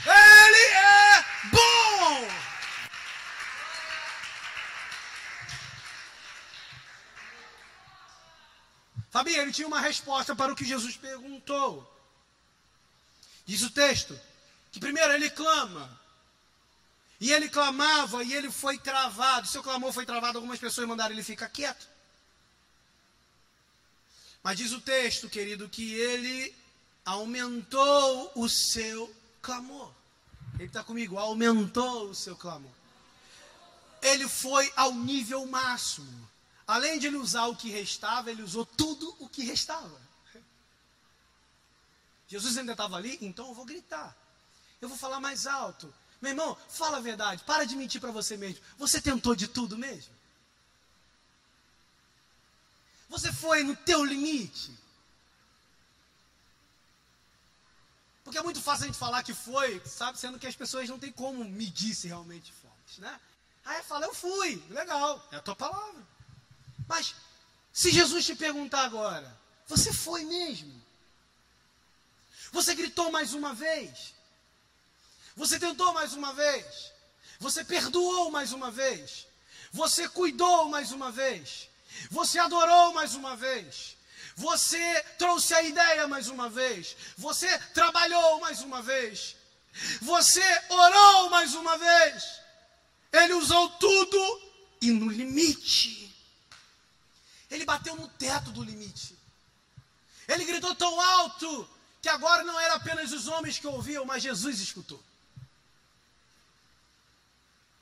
[0.05, 2.27] Ele é bom.
[9.11, 11.92] Fabinho, ele tinha uma resposta para o que Jesus perguntou.
[13.45, 14.19] Diz o texto
[14.71, 16.01] que primeiro ele clama.
[17.19, 19.47] E ele clamava e ele foi travado.
[19.47, 21.87] Seu clamor foi travado, algumas pessoas mandaram ele ficar quieto.
[24.43, 26.53] Mas diz o texto, querido, que ele
[27.05, 29.91] aumentou o seu clamor.
[30.55, 32.71] Ele está comigo, aumentou o seu clamor.
[34.01, 36.29] Ele foi ao nível máximo.
[36.67, 40.01] Além de ele usar o que restava, ele usou tudo o que restava.
[42.33, 44.17] Jesus ainda estava ali, então eu vou gritar.
[44.81, 45.93] Eu vou falar mais alto.
[46.19, 47.43] Meu irmão, fala a verdade.
[47.43, 48.59] Para de mentir para você mesmo.
[48.79, 50.11] Você tentou de tudo mesmo?
[53.07, 54.75] Você foi no teu limite?
[58.23, 60.97] Porque é muito fácil a gente falar que foi, sabe, sendo que as pessoas não
[60.97, 63.19] têm como medir se realmente fomos, né?
[63.63, 66.01] Aí fala, eu fui, legal, é a tua palavra.
[66.87, 67.13] Mas,
[67.71, 70.82] se Jesus te perguntar agora, você foi mesmo?
[72.53, 74.13] Você gritou mais uma vez.
[75.35, 76.91] Você tentou mais uma vez.
[77.39, 79.25] Você perdoou mais uma vez.
[79.71, 81.67] Você cuidou mais uma vez.
[82.11, 83.97] Você adorou mais uma vez.
[84.35, 86.95] Você trouxe a ideia mais uma vez.
[87.17, 89.35] Você trabalhou mais uma vez.
[90.01, 92.39] Você orou mais uma vez.
[93.11, 94.41] Ele usou tudo
[94.79, 96.15] e no limite.
[97.49, 99.17] Ele bateu no teto do limite.
[100.27, 101.67] Ele gritou tão alto
[102.03, 105.01] que agora não era apenas os homens que ouviam, mas Jesus escutou.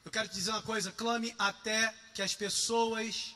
[0.06, 3.36] Eu quero te dizer uma coisa: clame até que as pessoas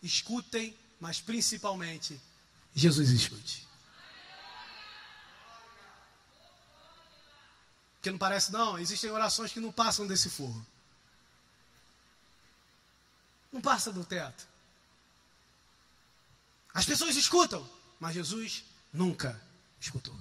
[0.00, 2.18] escutem, mas principalmente
[2.72, 3.66] Jesus escute.
[7.96, 10.64] Porque não parece, não, existem orações que não passam desse forro.
[13.52, 14.46] Não passa do teto.
[16.72, 18.62] As pessoas escutam, mas Jesus
[18.92, 19.49] nunca
[19.80, 20.14] escutou.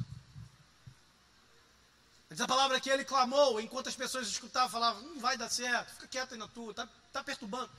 [2.30, 5.94] Diz a palavra que ele clamou, enquanto as pessoas escutavam, falavam, não vai dar certo,
[5.94, 7.70] fica quieto aí na tua, está tá perturbando.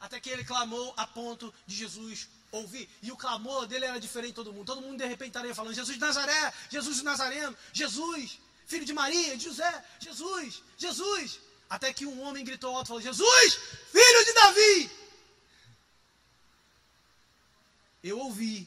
[0.00, 2.88] Até que ele clamou a ponto de Jesus ouvir.
[3.02, 4.64] E o clamor dele era diferente de todo mundo.
[4.64, 8.94] Todo mundo de repente estaria falando, Jesus de Nazaré, Jesus de Nazareno, Jesus, filho de
[8.94, 11.38] Maria, de José, Jesus, Jesus.
[11.68, 13.54] Até que um homem gritou alto e falou, Jesus,
[13.92, 14.90] filho de Davi.
[18.02, 18.66] Eu ouvi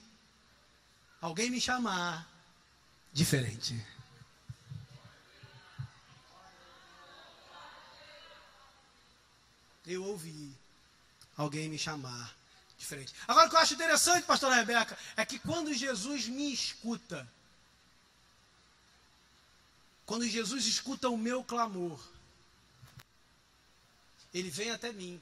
[1.19, 2.32] alguém me chamar
[3.13, 3.79] diferente.
[9.85, 10.51] Eu ouvi
[11.37, 12.35] alguém me chamar
[12.77, 13.13] diferente.
[13.27, 17.29] Agora, o que eu acho interessante, pastora Rebeca, é que quando Jesus me escuta,
[20.05, 22.03] quando Jesus escuta o meu clamor,
[24.33, 25.21] ele vem até mim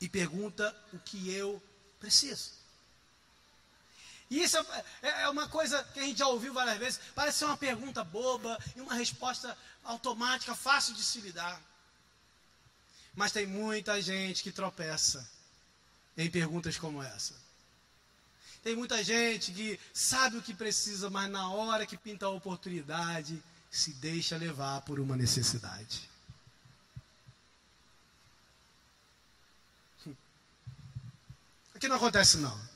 [0.00, 1.60] e pergunta o que eu
[1.98, 2.59] preciso.
[4.30, 7.00] E isso é, é, é uma coisa que a gente já ouviu várias vezes.
[7.16, 11.60] Parece ser uma pergunta boba e uma resposta automática, fácil de se lidar.
[13.14, 15.28] Mas tem muita gente que tropeça
[16.16, 17.34] em perguntas como essa.
[18.62, 23.42] Tem muita gente que sabe o que precisa, mas na hora que pinta a oportunidade,
[23.68, 26.08] se deixa levar por uma necessidade.
[31.74, 32.69] Aqui não acontece não.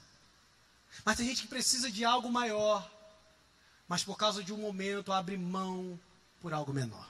[1.05, 2.91] Mas tem gente que precisa de algo maior,
[3.87, 6.01] mas por causa de um momento abre mão
[6.41, 7.07] por algo menor.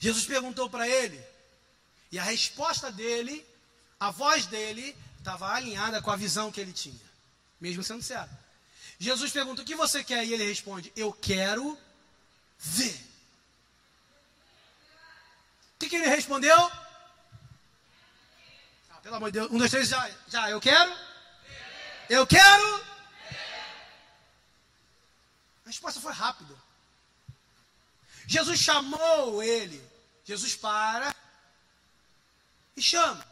[0.00, 1.20] Jesus perguntou para ele,
[2.12, 3.44] e a resposta dele,
[3.98, 7.00] a voz dele, estava alinhada com a visão que ele tinha,
[7.60, 8.36] mesmo sendo certo.
[8.98, 10.24] Jesus pergunta: O que você quer?
[10.24, 11.76] E ele responde: Eu quero
[12.58, 12.94] ver.
[15.74, 16.56] O que, que ele respondeu?
[18.90, 21.07] Ah, pelo amor de Deus, um, dois, três, já, já, eu quero
[22.08, 22.84] eu quero.
[25.64, 26.54] A resposta foi rápida.
[28.26, 29.82] Jesus chamou ele.
[30.24, 31.14] Jesus para
[32.76, 33.26] e chama.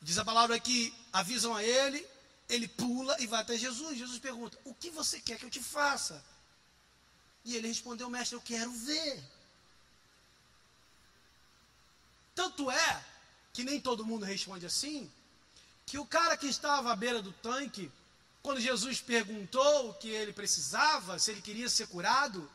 [0.00, 2.06] Diz a palavra que avisam a ele,
[2.48, 3.98] ele pula e vai até Jesus.
[3.98, 6.22] Jesus pergunta: O que você quer que eu te faça?
[7.44, 9.22] E ele respondeu: Mestre, eu quero ver.
[12.34, 13.04] Tanto é
[13.52, 15.10] que nem todo mundo responde assim,
[15.86, 17.90] que o cara que estava à beira do tanque,
[18.42, 22.50] quando Jesus perguntou o que ele precisava, se ele queria ser curado,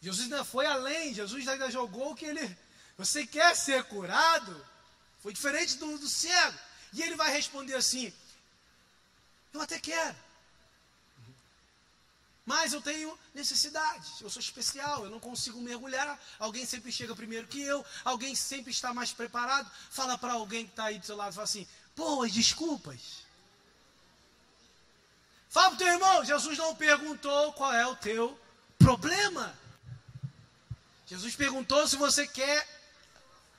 [0.00, 2.58] Jesus ainda foi além, Jesus ainda jogou que ele,
[2.96, 4.66] você quer ser curado?
[5.20, 6.58] Foi diferente do, do cego.
[6.92, 8.12] E ele vai responder assim:
[9.52, 10.16] Eu até quero.
[12.44, 16.20] Mas eu tenho necessidade, eu sou especial, eu não consigo mergulhar.
[16.38, 19.70] Alguém sempre chega primeiro que eu, alguém sempre está mais preparado.
[19.90, 21.66] Fala para alguém que está aí do seu lado, fala assim:
[22.00, 22.98] Boas desculpas.
[25.50, 28.40] Fala para o teu irmão: Jesus não perguntou qual é o teu
[28.78, 29.54] problema.
[31.06, 32.66] Jesus perguntou se você quer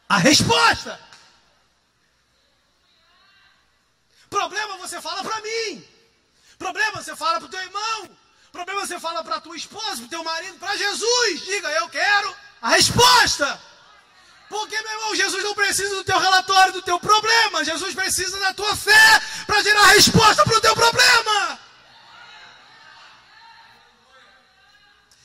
[0.09, 0.99] a resposta.
[4.27, 5.87] Problema você fala para mim.
[6.57, 8.17] Problema você fala para o teu irmão.
[8.51, 11.41] Problema você fala para tua esposa, para o teu marido, para Jesus.
[11.41, 13.70] Diga, eu quero a resposta.
[14.51, 17.63] Porque, meu irmão, Jesus não precisa do teu relatório, do teu problema.
[17.63, 21.57] Jesus precisa da tua fé para gerar resposta para o teu problema.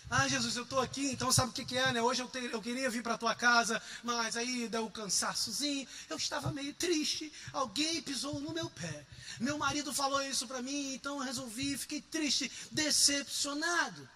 [0.09, 2.01] Ah, Jesus, eu estou aqui, então sabe o que, que é, né?
[2.01, 5.89] Hoje eu, te, eu queria vir para a tua casa, mas aí deu um cansaçozinho.
[6.09, 7.33] Eu estava meio triste.
[7.53, 9.05] Alguém pisou no meu pé.
[9.41, 14.09] Meu marido falou isso para mim, então eu resolvi, fiquei triste, decepcionado.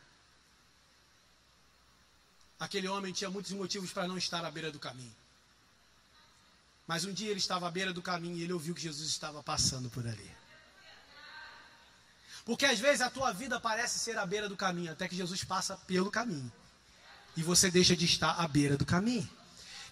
[2.61, 5.15] Aquele homem tinha muitos motivos para não estar à beira do caminho.
[6.87, 9.43] Mas um dia ele estava à beira do caminho e ele ouviu que Jesus estava
[9.43, 10.31] passando por ali.
[12.45, 15.43] Porque às vezes a tua vida parece ser à beira do caminho, até que Jesus
[15.43, 16.53] passa pelo caminho.
[17.37, 19.29] E você deixa de estar à beira do caminho.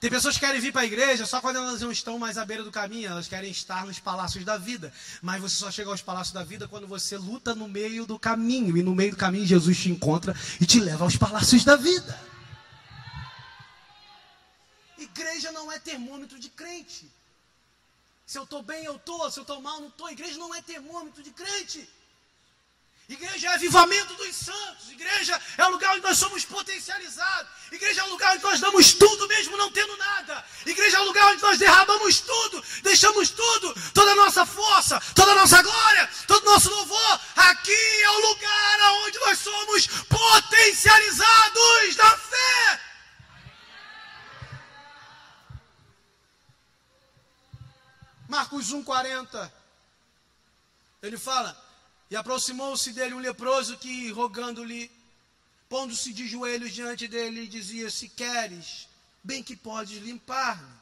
[0.00, 2.44] Tem pessoas que querem vir para a igreja só quando elas não estão mais à
[2.44, 4.92] beira do caminho, elas querem estar nos palácios da vida.
[5.22, 8.76] Mas você só chega aos palácios da vida quando você luta no meio do caminho.
[8.76, 12.28] E no meio do caminho Jesus te encontra e te leva aos palácios da vida.
[14.98, 17.11] Igreja não é termômetro de crente.
[18.26, 19.30] Se eu estou bem, eu estou.
[19.30, 20.11] Se eu estou mal, não estou.
[20.11, 21.88] Igreja não é termômetro de crente.
[23.08, 24.90] Igreja é avivamento dos santos.
[24.90, 27.50] Igreja é o lugar onde nós somos potencializados.
[27.72, 30.44] Igreja é o lugar onde nós damos tudo, mesmo não tendo nada.
[30.66, 35.32] Igreja é o lugar onde nós derramamos tudo, deixamos tudo, toda a nossa força, toda
[35.32, 37.20] a nossa glória, todo o nosso louvor.
[37.34, 42.88] Aqui é o lugar onde nós somos potencializados na fé.
[48.48, 49.52] Marcos 1,40.
[51.02, 51.54] Ele fala
[52.11, 54.90] e aproximou-se dele um leproso que, rogando-lhe,
[55.68, 58.88] pondo-se de joelhos diante dele, dizia: Se queres,
[59.22, 60.78] bem que podes limpar-me.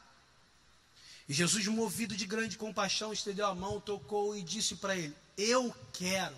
[1.27, 5.75] E Jesus, movido de grande compaixão, estendeu a mão, tocou e disse para ele: Eu
[5.91, 6.37] quero,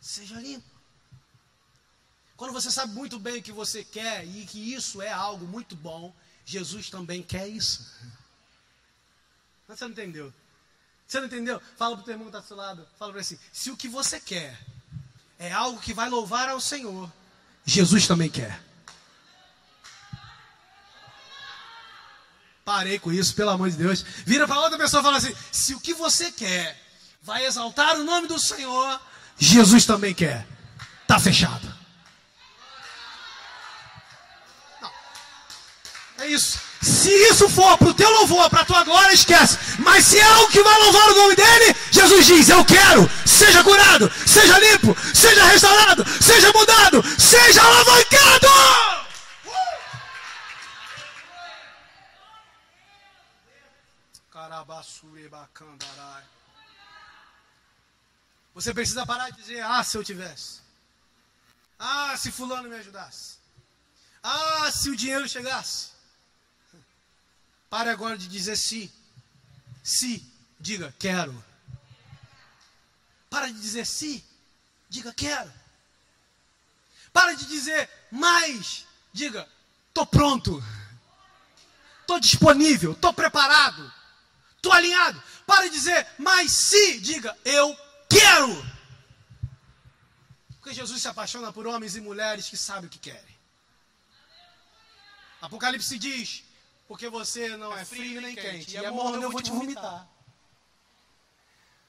[0.00, 0.74] seja limpo.
[2.36, 5.76] Quando você sabe muito bem o que você quer e que isso é algo muito
[5.76, 6.12] bom,
[6.44, 7.88] Jesus também quer isso.
[9.66, 10.32] Mas você não entendeu?
[11.06, 11.62] Você não entendeu?
[11.76, 12.86] Fala para o teu irmão que está do seu lado.
[12.98, 14.58] Fala para ele assim: se o que você quer
[15.38, 17.10] é algo que vai louvar ao Senhor,
[17.64, 18.60] Jesus também quer.
[22.64, 24.02] Parei com isso, pelo amor de Deus.
[24.24, 26.80] Vira para outra pessoa e fala assim: se o que você quer
[27.22, 29.00] vai exaltar o nome do Senhor,
[29.38, 30.46] Jesus também quer.
[31.06, 31.72] Tá fechado.
[34.80, 34.92] Não.
[36.18, 36.58] É isso.
[36.84, 39.58] Se isso for para o teu louvor, para a tua glória, esquece.
[39.78, 43.64] Mas se é algo que vai louvar o nome dele, Jesus diz: Eu quero, seja
[43.64, 48.48] curado, seja limpo, seja restaurado, seja mudado, seja alavancado.
[58.52, 60.60] Você precisa parar de dizer: Ah, se eu tivesse.
[61.78, 63.38] Ah, se Fulano me ajudasse.
[64.22, 65.93] Ah, se o dinheiro chegasse.
[67.74, 68.88] Pare agora de dizer se.
[69.82, 70.24] Se,
[70.60, 71.44] diga quero.
[73.28, 74.24] Para de dizer se,
[74.88, 75.52] diga quero.
[77.12, 79.48] Para de dizer mais, diga
[79.92, 80.62] tô pronto.
[82.06, 83.92] Tô disponível, tô preparado.
[84.62, 85.20] Tô alinhado.
[85.44, 87.76] Para de dizer mais se, diga eu
[88.08, 88.54] quero.
[90.60, 93.36] Porque Jesus se apaixona por homens e mulheres que sabem o que querem.
[95.40, 96.43] Apocalipse diz:
[96.86, 98.72] porque você não é, é frio nem quente.
[98.72, 100.06] E é morno, eu vou te vomitar.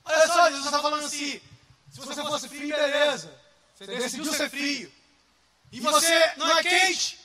[0.06, 1.42] Olha só, Jesus está falando assim:
[1.90, 3.32] se você fosse frio, beleza.
[3.76, 4.92] Você decidiu ser frio.
[5.72, 7.20] E você não é quente,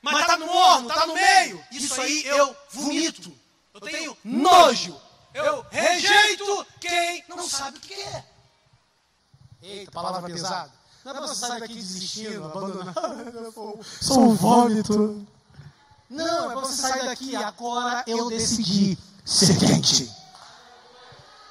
[0.00, 1.64] mas está no morno, está no meio.
[1.72, 3.36] Isso aí eu vomito.
[3.72, 5.00] Eu tenho nojo.
[5.32, 8.24] Eu rejeito quem não sabe o que é.
[9.60, 10.72] Eita, palavra pesada.
[11.04, 12.94] Não é para você sair daqui desistindo, abandonando.
[13.82, 15.26] Sou um vômito.
[16.08, 17.36] Não, é você sair daqui.
[17.36, 20.10] Agora eu decidi ser quente.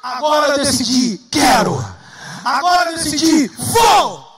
[0.02, 1.74] Agora eu decidi, quero.
[2.44, 4.33] Agora eu decidi, vou.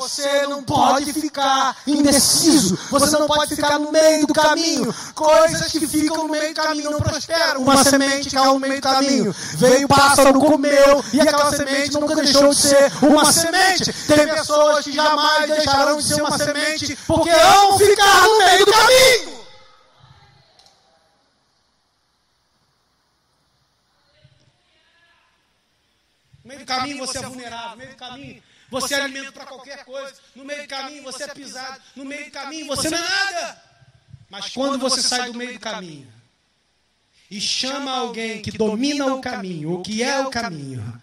[0.00, 2.76] Você não pode ficar indeciso.
[2.90, 4.92] Você não pode ficar no meio do caminho.
[5.14, 7.62] Coisas que ficam no meio do caminho não prosperam.
[7.62, 9.32] Uma semente caiu no meio do caminho.
[9.54, 11.04] Veio o pássaro, comeu.
[11.12, 13.92] E aquela semente nunca deixou de ser uma semente.
[14.08, 16.98] Tem pessoas que jamais deixarão de ser uma semente.
[17.06, 19.44] Porque amam ficar no meio do caminho.
[26.42, 27.70] No meio do caminho você é vulnerável.
[27.70, 28.42] No meio do caminho
[28.80, 30.14] você é alimento para qualquer coisa.
[30.34, 31.80] No meio do caminho você é pisado.
[31.94, 33.62] No meio do caminho você não é nada.
[34.28, 36.12] Mas quando você sai do meio do caminho
[37.30, 41.02] e chama alguém que domina o caminho, o que é o caminho,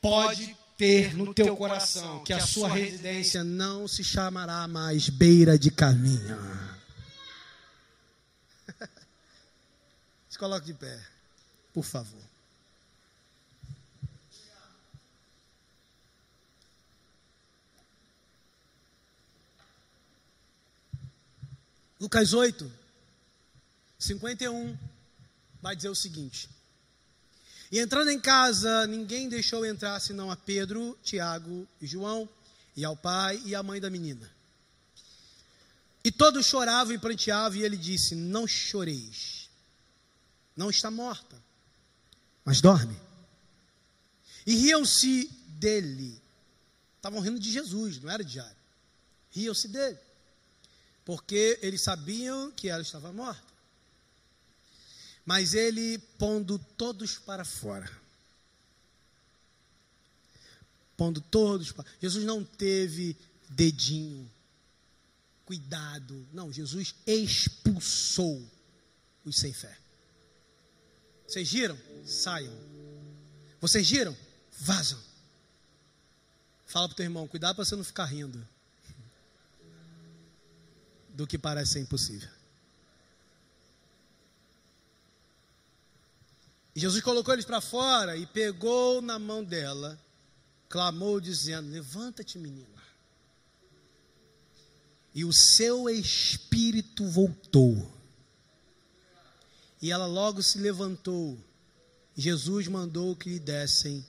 [0.00, 5.70] pode ter no teu coração que a sua residência não se chamará mais beira de
[5.70, 6.38] caminho.
[10.30, 11.00] Se coloque de pé,
[11.74, 12.27] por favor.
[22.00, 22.70] Lucas 8,
[23.98, 24.78] 51,
[25.60, 26.48] vai dizer o seguinte:
[27.72, 32.28] E entrando em casa, ninguém deixou entrar senão a Pedro, Tiago e João,
[32.76, 34.30] e ao pai e à mãe da menina.
[36.04, 39.50] E todos choravam e pranteavam, e ele disse: Não choreis,
[40.56, 41.36] não está morta,
[42.44, 42.96] mas dorme.
[44.46, 46.22] E riam-se dele.
[46.96, 48.56] Estavam rindo de Jesus, não era de Jairo.
[49.32, 49.98] Riam-se dele
[51.08, 53.42] porque eles sabiam que ela estava morta.
[55.24, 57.90] Mas ele pondo todos para fora.
[60.98, 61.90] Pondo todos para.
[61.98, 63.16] Jesus não teve
[63.48, 64.30] dedinho,
[65.46, 66.28] cuidado.
[66.30, 68.46] Não, Jesus expulsou
[69.24, 69.78] os sem fé.
[71.26, 71.78] Vocês giram?
[72.04, 72.52] Saiam.
[73.62, 74.14] Vocês giram?
[74.60, 75.02] Vazam.
[76.66, 78.46] Fala para o teu irmão, cuidado para você não ficar rindo
[81.18, 82.30] do que parece ser impossível.
[86.76, 90.00] E Jesus colocou eles para fora e pegou na mão dela,
[90.68, 92.80] clamou dizendo: Levanta-te, menina.
[95.12, 97.92] E o seu espírito voltou.
[99.82, 101.36] E ela logo se levantou.
[102.16, 104.06] Jesus mandou que lhe dessem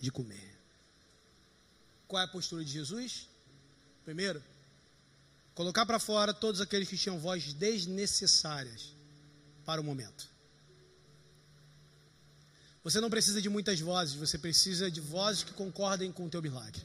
[0.00, 0.56] de comer.
[2.08, 3.28] Qual é a postura de Jesus?
[4.04, 4.42] Primeiro,
[5.56, 8.94] Colocar para fora todos aqueles que tinham vozes desnecessárias
[9.64, 10.28] para o momento.
[12.84, 16.42] Você não precisa de muitas vozes, você precisa de vozes que concordem com o teu
[16.42, 16.84] milagre.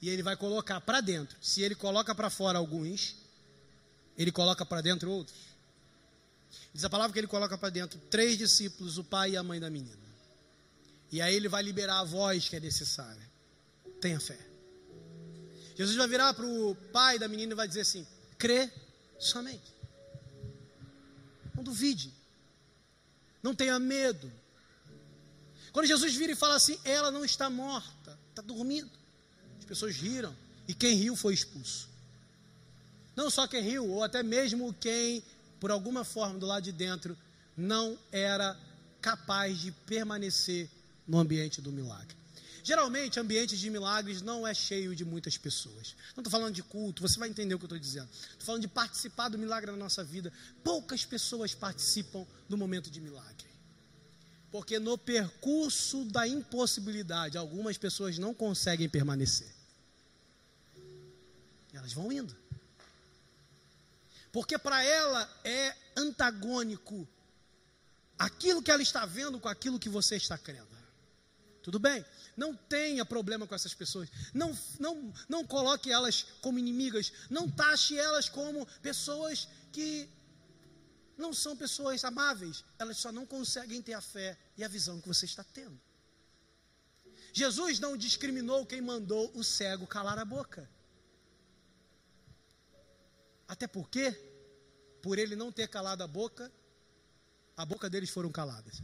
[0.00, 1.36] E ele vai colocar para dentro.
[1.38, 3.14] Se ele coloca para fora alguns,
[4.16, 5.36] ele coloca para dentro outros.
[6.72, 9.60] Diz a palavra que ele coloca para dentro três discípulos, o pai e a mãe
[9.60, 10.08] da menina.
[11.12, 13.28] E aí ele vai liberar a voz que é necessária.
[14.00, 14.47] Tenha fé.
[15.78, 18.04] Jesus vai virar para o pai da menina e vai dizer assim:
[18.36, 18.68] crê
[19.16, 19.72] somente.
[21.54, 22.12] Não duvide.
[23.40, 24.30] Não tenha medo.
[25.72, 28.90] Quando Jesus vira e fala assim, ela não está morta, está dormindo.
[29.60, 30.34] As pessoas riram.
[30.66, 31.88] E quem riu foi expulso.
[33.14, 35.22] Não só quem riu, ou até mesmo quem,
[35.60, 37.16] por alguma forma, do lado de dentro,
[37.56, 38.58] não era
[39.00, 40.68] capaz de permanecer
[41.06, 42.17] no ambiente do milagre.
[42.68, 45.96] Geralmente, ambientes de milagres não é cheio de muitas pessoas.
[46.14, 48.10] Não estou falando de culto, você vai entender o que eu estou dizendo.
[48.12, 50.30] Estou falando de participar do milagre na nossa vida.
[50.62, 53.46] Poucas pessoas participam do momento de milagre.
[54.52, 59.48] Porque no percurso da impossibilidade, algumas pessoas não conseguem permanecer.
[61.72, 62.36] Elas vão indo.
[64.30, 67.08] Porque para ela é antagônico
[68.18, 70.77] aquilo que ela está vendo com aquilo que você está crendo.
[71.62, 72.04] Tudo bem?
[72.36, 74.08] Não tenha problema com essas pessoas.
[74.32, 77.12] Não, não, não coloque elas como inimigas.
[77.28, 80.08] Não taxe elas como pessoas que
[81.16, 82.64] não são pessoas amáveis.
[82.78, 85.78] Elas só não conseguem ter a fé e a visão que você está tendo.
[87.32, 90.68] Jesus não discriminou quem mandou o cego calar a boca.
[93.46, 94.10] Até porque,
[95.02, 96.50] por ele não ter calado a boca,
[97.56, 98.82] a boca deles foram caladas.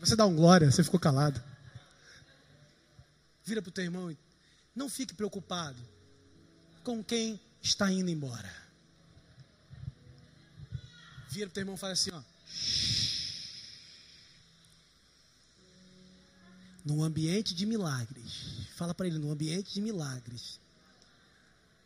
[0.00, 1.42] Você dar um glória, você ficou calado.
[3.44, 4.18] Vira para o teu irmão e
[4.74, 5.78] não fique preocupado
[6.84, 8.52] com quem está indo embora.
[11.28, 12.22] Vira para o teu irmão e fala assim: ó.
[16.84, 20.60] No ambiente de milagres, fala para ele: no ambiente de milagres,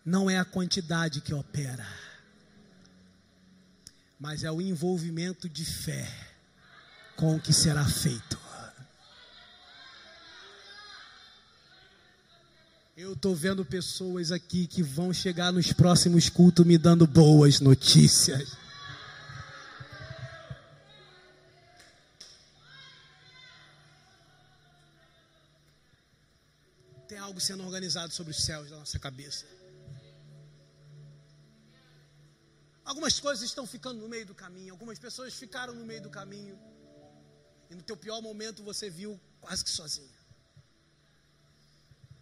[0.04, 1.86] não é a quantidade que opera,
[4.18, 6.31] mas é o envolvimento de fé
[7.16, 8.42] com o que será feito.
[13.02, 18.56] Eu estou vendo pessoas aqui que vão chegar nos próximos cultos me dando boas notícias.
[27.08, 29.46] Tem algo sendo organizado sobre os céus da nossa cabeça.
[32.84, 36.71] Algumas coisas estão ficando no meio do caminho, algumas pessoas ficaram no meio do caminho.
[37.72, 40.12] E no teu pior momento você viu quase que sozinho.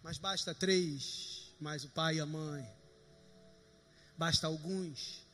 [0.01, 2.65] Mas basta três, mais o pai e a mãe.
[4.17, 5.25] Basta alguns.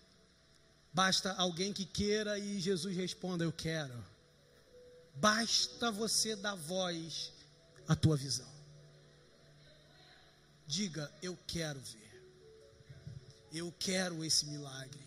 [0.91, 4.03] Basta alguém que queira e Jesus responda: Eu quero.
[5.13, 7.31] Basta você dar voz
[7.87, 8.51] à tua visão.
[10.65, 12.23] Diga: Eu quero ver.
[13.53, 15.06] Eu quero esse milagre.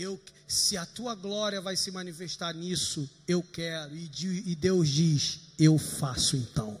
[0.00, 3.94] Eu, se a tua glória vai se manifestar nisso, eu quero.
[3.94, 4.10] E,
[4.46, 6.80] e Deus diz: Eu faço então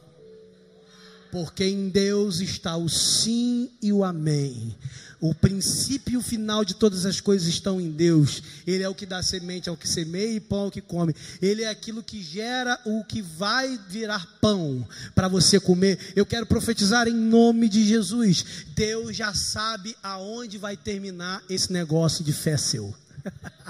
[1.30, 4.76] porque em Deus está o sim e o amém.
[5.20, 8.42] O princípio e o final de todas as coisas estão em Deus.
[8.66, 11.14] Ele é o que dá semente ao que semeia e pão ao que come.
[11.42, 15.98] Ele é aquilo que gera o que vai virar pão para você comer.
[16.16, 18.64] Eu quero profetizar em nome de Jesus.
[18.74, 22.94] Deus já sabe aonde vai terminar esse negócio de fé seu.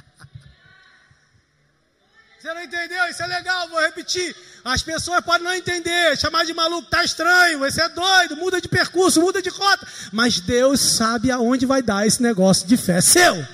[2.40, 3.04] Você não entendeu?
[3.06, 4.34] Isso é legal, vou repetir.
[4.64, 8.66] As pessoas podem não entender, chamar de maluco, tá estranho, você é doido, muda de
[8.66, 9.86] percurso, muda de rota.
[10.10, 13.46] Mas Deus sabe aonde vai dar esse negócio de fé seu.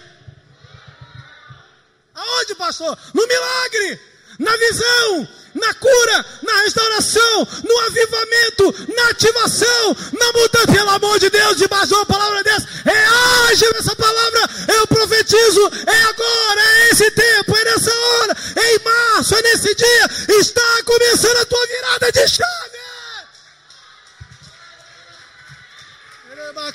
[2.14, 2.96] Aonde, pastor?
[3.12, 4.00] No milagre,
[4.38, 11.30] na visão, na cura, na restauração, no avivamento, na ativação, na mudança, pelo amor de
[11.30, 16.90] Deus, debaixo de uma palavra dessa, é ágil essa palavra, eu profetizo, é agora, é
[16.90, 20.10] esse tempo, é nessa hora, é em março, é nesse dia,
[20.40, 22.76] está começando a tua virada de chave.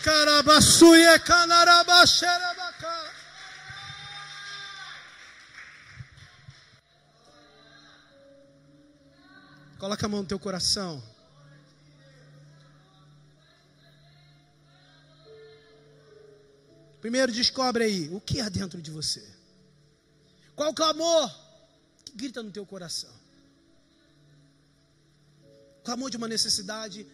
[0.03, 2.60] Carabasuye, canarabaxerabacá.
[10.01, 11.03] Coloca a mão no teu coração.
[16.99, 19.23] Primeiro descobre aí o que há dentro de você.
[20.55, 21.29] Qual clamor
[22.03, 23.13] que grita no teu coração?
[25.79, 27.05] O clamor de uma necessidade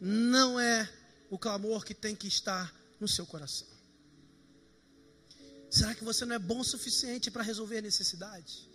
[0.00, 0.88] não é
[1.28, 3.66] o clamor que tem que estar no seu coração.
[5.68, 8.68] Será que você não é bom o suficiente para resolver necessidades?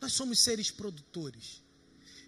[0.00, 1.63] Nós somos seres produtores.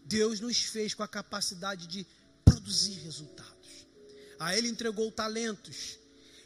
[0.07, 2.07] Deus nos fez com a capacidade de
[2.45, 3.87] produzir resultados.
[4.39, 5.99] A Ele entregou talentos.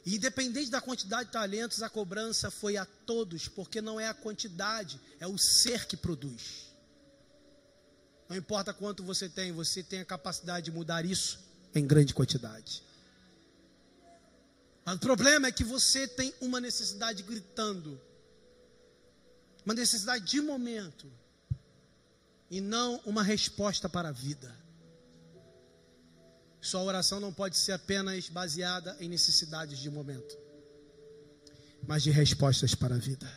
[0.04, 4.14] E independente da quantidade de talentos, a cobrança foi a todos, porque não é a
[4.14, 6.70] quantidade, é o ser que produz.
[8.28, 11.38] Não importa quanto você tem, você tem a capacidade de mudar isso
[11.74, 12.82] em grande quantidade.
[14.84, 18.00] Mas o problema é que você tem uma necessidade gritando,
[19.66, 21.12] uma necessidade de momento
[22.50, 24.52] e não uma resposta para a vida.
[26.60, 30.36] Sua oração não pode ser apenas baseada em necessidades de momento,
[31.86, 33.32] mas de respostas para a vida.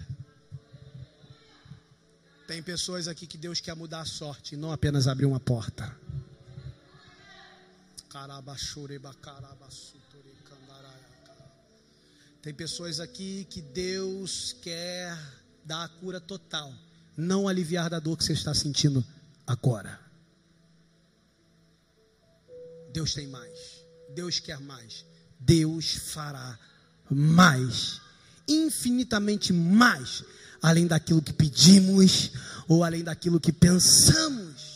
[2.47, 5.95] Tem pessoas aqui que Deus quer mudar a sorte e não apenas abrir uma porta.
[12.41, 15.18] Tem pessoas aqui que Deus quer
[15.64, 16.74] dar a cura total
[17.16, 19.03] não aliviar da dor que você está sentindo
[19.45, 19.99] agora.
[22.91, 23.84] Deus tem mais.
[24.14, 25.05] Deus quer mais.
[25.39, 26.57] Deus fará
[27.09, 27.99] mais.
[28.47, 30.24] Infinitamente mais.
[30.61, 32.32] Além daquilo que pedimos
[32.68, 34.74] ou além daquilo que pensamos.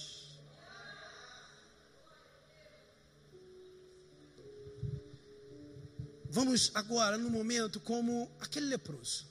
[6.29, 9.25] Vamos agora, no momento, como aquele leproso.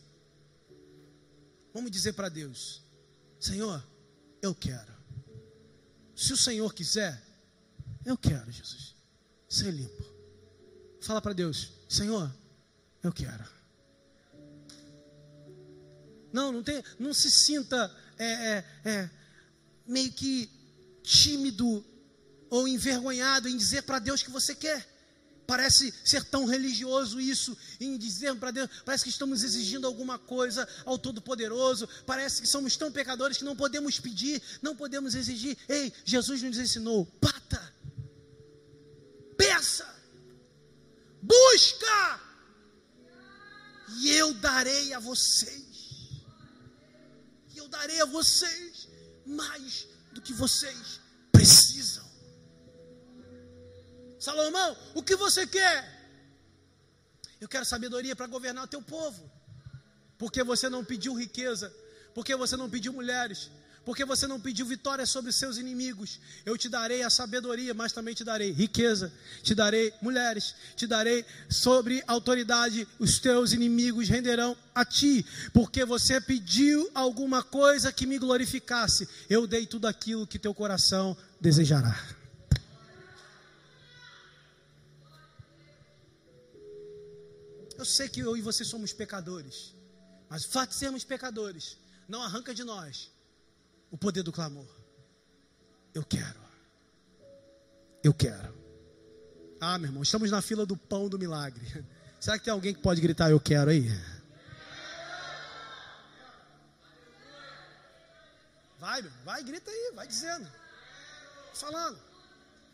[1.72, 2.82] Vamos dizer para Deus:
[3.38, 3.82] Senhor,
[4.42, 4.94] eu quero.
[6.14, 7.22] Se o Senhor quiser,
[8.04, 8.94] eu quero, Jesus,
[9.48, 10.04] ser limpo.
[11.00, 12.34] Fala para Deus, Senhor,
[13.02, 13.44] eu quero.
[16.32, 19.10] Não, não tem, não se sinta é, é, é,
[19.86, 20.50] meio que
[21.02, 21.84] tímido
[22.50, 24.95] ou envergonhado em dizer para Deus que você quer.
[25.46, 30.68] Parece ser tão religioso isso, em dizer para Deus, parece que estamos exigindo alguma coisa
[30.84, 35.56] ao Todo-Poderoso, parece que somos tão pecadores que não podemos pedir, não podemos exigir.
[35.68, 37.72] Ei, Jesus nos ensinou: pata,
[39.36, 39.86] peça,
[41.22, 42.20] busca,
[43.98, 46.24] e eu darei a vocês,
[47.54, 48.88] e eu darei a vocês
[49.24, 52.05] mais do que vocês precisam.
[54.26, 55.78] Salomão, o que você quer?
[57.40, 59.22] Eu quero sabedoria para governar o teu povo.
[60.18, 61.72] Porque você não pediu riqueza,
[62.12, 63.48] porque você não pediu mulheres,
[63.84, 66.18] porque você não pediu vitória sobre seus inimigos.
[66.44, 69.12] Eu te darei a sabedoria, mas também te darei riqueza,
[69.44, 72.88] te darei mulheres, te darei sobre autoridade.
[72.98, 79.08] Os teus inimigos renderão a ti, porque você pediu alguma coisa que me glorificasse.
[79.30, 82.25] Eu dei tudo aquilo que teu coração desejará.
[87.78, 89.74] Eu sei que eu e você somos pecadores,
[90.28, 91.76] mas o fato de sermos pecadores
[92.08, 93.10] não arranca de nós
[93.90, 94.68] o poder do clamor.
[95.94, 96.40] Eu quero.
[98.02, 98.54] Eu quero.
[99.60, 101.84] Ah, meu irmão, estamos na fila do pão do milagre.
[102.20, 103.88] Será que tem alguém que pode gritar eu quero aí?
[108.78, 110.50] Vai, meu, vai, grita aí, vai dizendo.
[111.54, 111.98] Falando.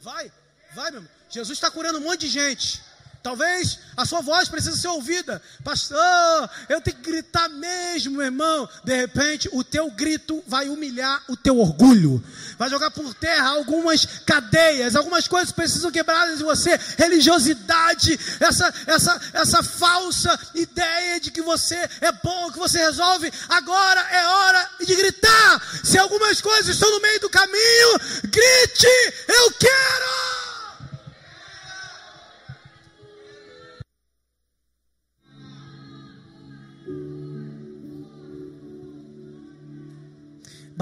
[0.00, 0.32] Vai,
[0.74, 1.14] vai, meu irmão.
[1.28, 2.82] Jesus está curando um monte de gente.
[3.22, 5.40] Talvez a sua voz precise ser ouvida.
[5.62, 8.68] Pastor, eu tenho que gritar mesmo, irmão.
[8.82, 12.22] De repente, o teu grito vai humilhar o teu orgulho.
[12.58, 16.76] Vai jogar por terra algumas cadeias, algumas coisas precisam quebradas em você.
[16.98, 23.32] Religiosidade, essa, essa, essa falsa ideia de que você é bom, que você resolve.
[23.48, 25.62] Agora é hora de gritar.
[25.84, 28.86] Se algumas coisas estão no meio do caminho, grite:
[29.28, 30.41] Eu quero!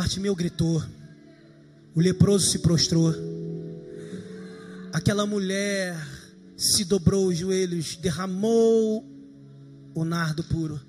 [0.00, 0.82] Bartimeu gritou,
[1.94, 3.14] o leproso se prostrou,
[4.94, 5.94] aquela mulher
[6.56, 9.04] se dobrou os joelhos, derramou
[9.94, 10.80] o nardo puro.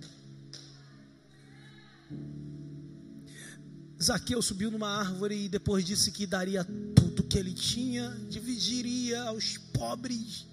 [4.01, 6.63] Zaqueu subiu numa árvore e depois disse que daria
[6.95, 10.47] tudo que ele tinha, dividiria aos pobres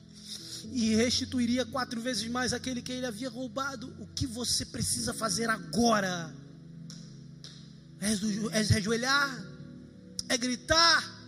[0.73, 3.95] e restituiria quatro vezes mais aquele que ele havia roubado.
[4.01, 6.35] O que você precisa fazer agora?
[8.01, 9.45] É, é rejoelhar,
[10.29, 11.19] é gritar,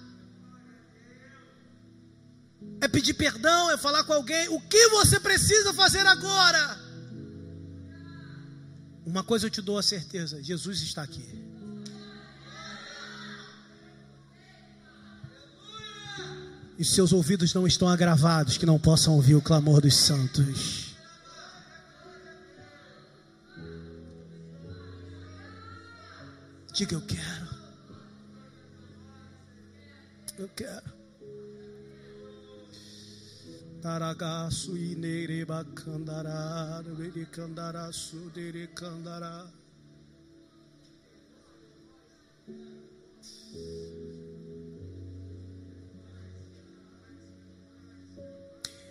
[2.80, 4.48] é pedir perdão, é falar com alguém.
[4.48, 6.78] O que você precisa fazer agora?
[9.04, 11.26] Uma coisa eu te dou a certeza: Jesus está aqui.
[16.78, 20.89] E seus ouvidos não estão agravados que não possam ouvir o clamor dos santos.
[26.72, 27.48] Diga eu quero.
[30.38, 31.00] Eu quero.
[33.82, 39.50] Taragaço inereba candará, dere candará, sudere candará.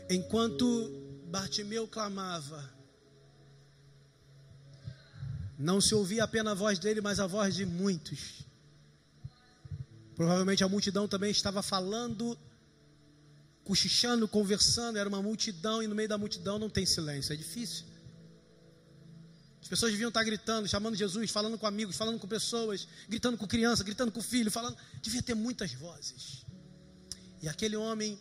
[0.10, 0.66] Enquanto
[1.26, 2.79] Bartimeu clamava,
[5.60, 8.46] não se ouvia apenas a voz dele, mas a voz de muitos.
[10.16, 12.38] Provavelmente a multidão também estava falando,
[13.66, 14.98] cochichando, conversando.
[14.98, 17.86] Era uma multidão e no meio da multidão não tem silêncio, é difícil.
[19.62, 23.46] As pessoas deviam estar gritando, chamando Jesus, falando com amigos, falando com pessoas, gritando com
[23.46, 24.78] criança, gritando com filho, falando.
[25.02, 26.46] Devia ter muitas vozes.
[27.42, 28.18] E aquele homem,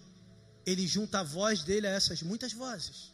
[0.66, 3.12] ele junta a voz dele a essas muitas vozes.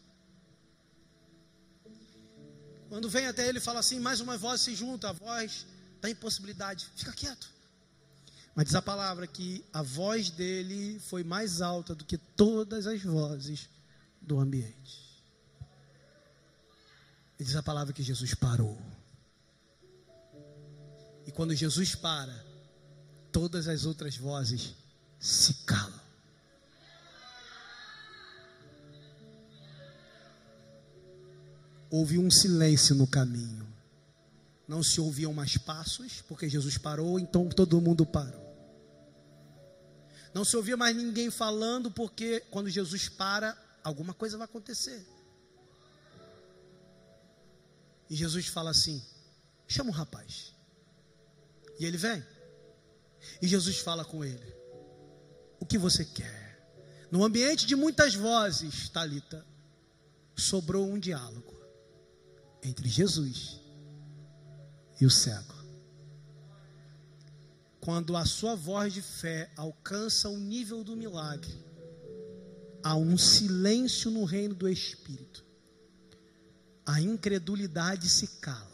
[2.94, 5.66] Quando vem até ele fala assim, mais uma voz se junta, a voz
[6.00, 6.88] da impossibilidade.
[6.94, 7.50] Fica quieto.
[8.54, 13.02] Mas diz a palavra que a voz dele foi mais alta do que todas as
[13.02, 13.68] vozes
[14.22, 15.20] do ambiente.
[17.36, 18.80] E diz a palavra que Jesus parou.
[21.26, 22.46] E quando Jesus para,
[23.32, 24.72] todas as outras vozes
[25.18, 25.93] se calam.
[31.94, 33.64] Houve um silêncio no caminho.
[34.66, 38.42] Não se ouviam mais passos, porque Jesus parou, então todo mundo parou.
[40.34, 45.06] Não se ouvia mais ninguém falando, porque quando Jesus para, alguma coisa vai acontecer.
[48.10, 49.00] E Jesus fala assim:
[49.68, 50.52] chama o rapaz.
[51.78, 52.24] E ele vem.
[53.40, 54.52] E Jesus fala com ele:
[55.60, 56.58] O que você quer?
[57.08, 59.46] No ambiente de muitas vozes, Talita,
[60.34, 61.53] sobrou um diálogo
[62.64, 63.60] entre Jesus
[64.98, 65.54] e o cego.
[67.80, 71.52] Quando a sua voz de fé alcança o nível do milagre,
[72.82, 75.44] há um silêncio no reino do Espírito.
[76.86, 78.72] A incredulidade se cala.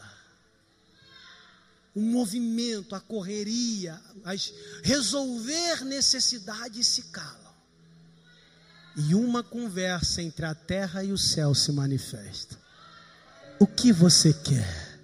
[1.92, 7.54] O movimento, a correria, as resolver necessidades se calam.
[8.96, 12.59] E uma conversa entre a terra e o céu se manifesta.
[13.60, 14.98] O que você quer?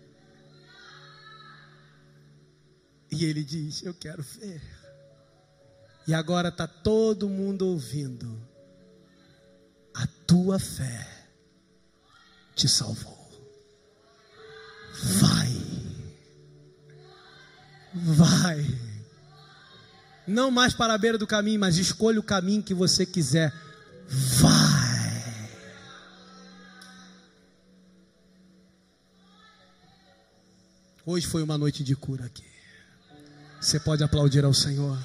[3.13, 4.63] E ele diz: Eu quero ver.
[6.09, 8.41] E agora está todo mundo ouvindo.
[9.95, 11.07] A tua fé
[12.55, 13.15] te salvou.
[15.03, 15.53] Vai.
[17.93, 18.79] Vai.
[20.27, 23.53] Não mais para a beira do caminho, mas escolha o caminho que você quiser.
[24.09, 24.56] Vai.
[31.09, 32.43] Hoje foi uma noite de cura aqui.
[33.61, 34.99] Você pode aplaudir ao Senhor.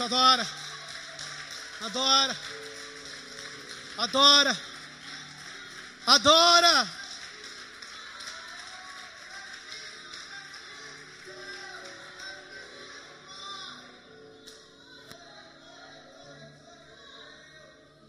[0.00, 0.46] Isso, adora.
[1.82, 2.36] Adora.
[3.98, 4.56] Adora.
[6.06, 6.99] Adora.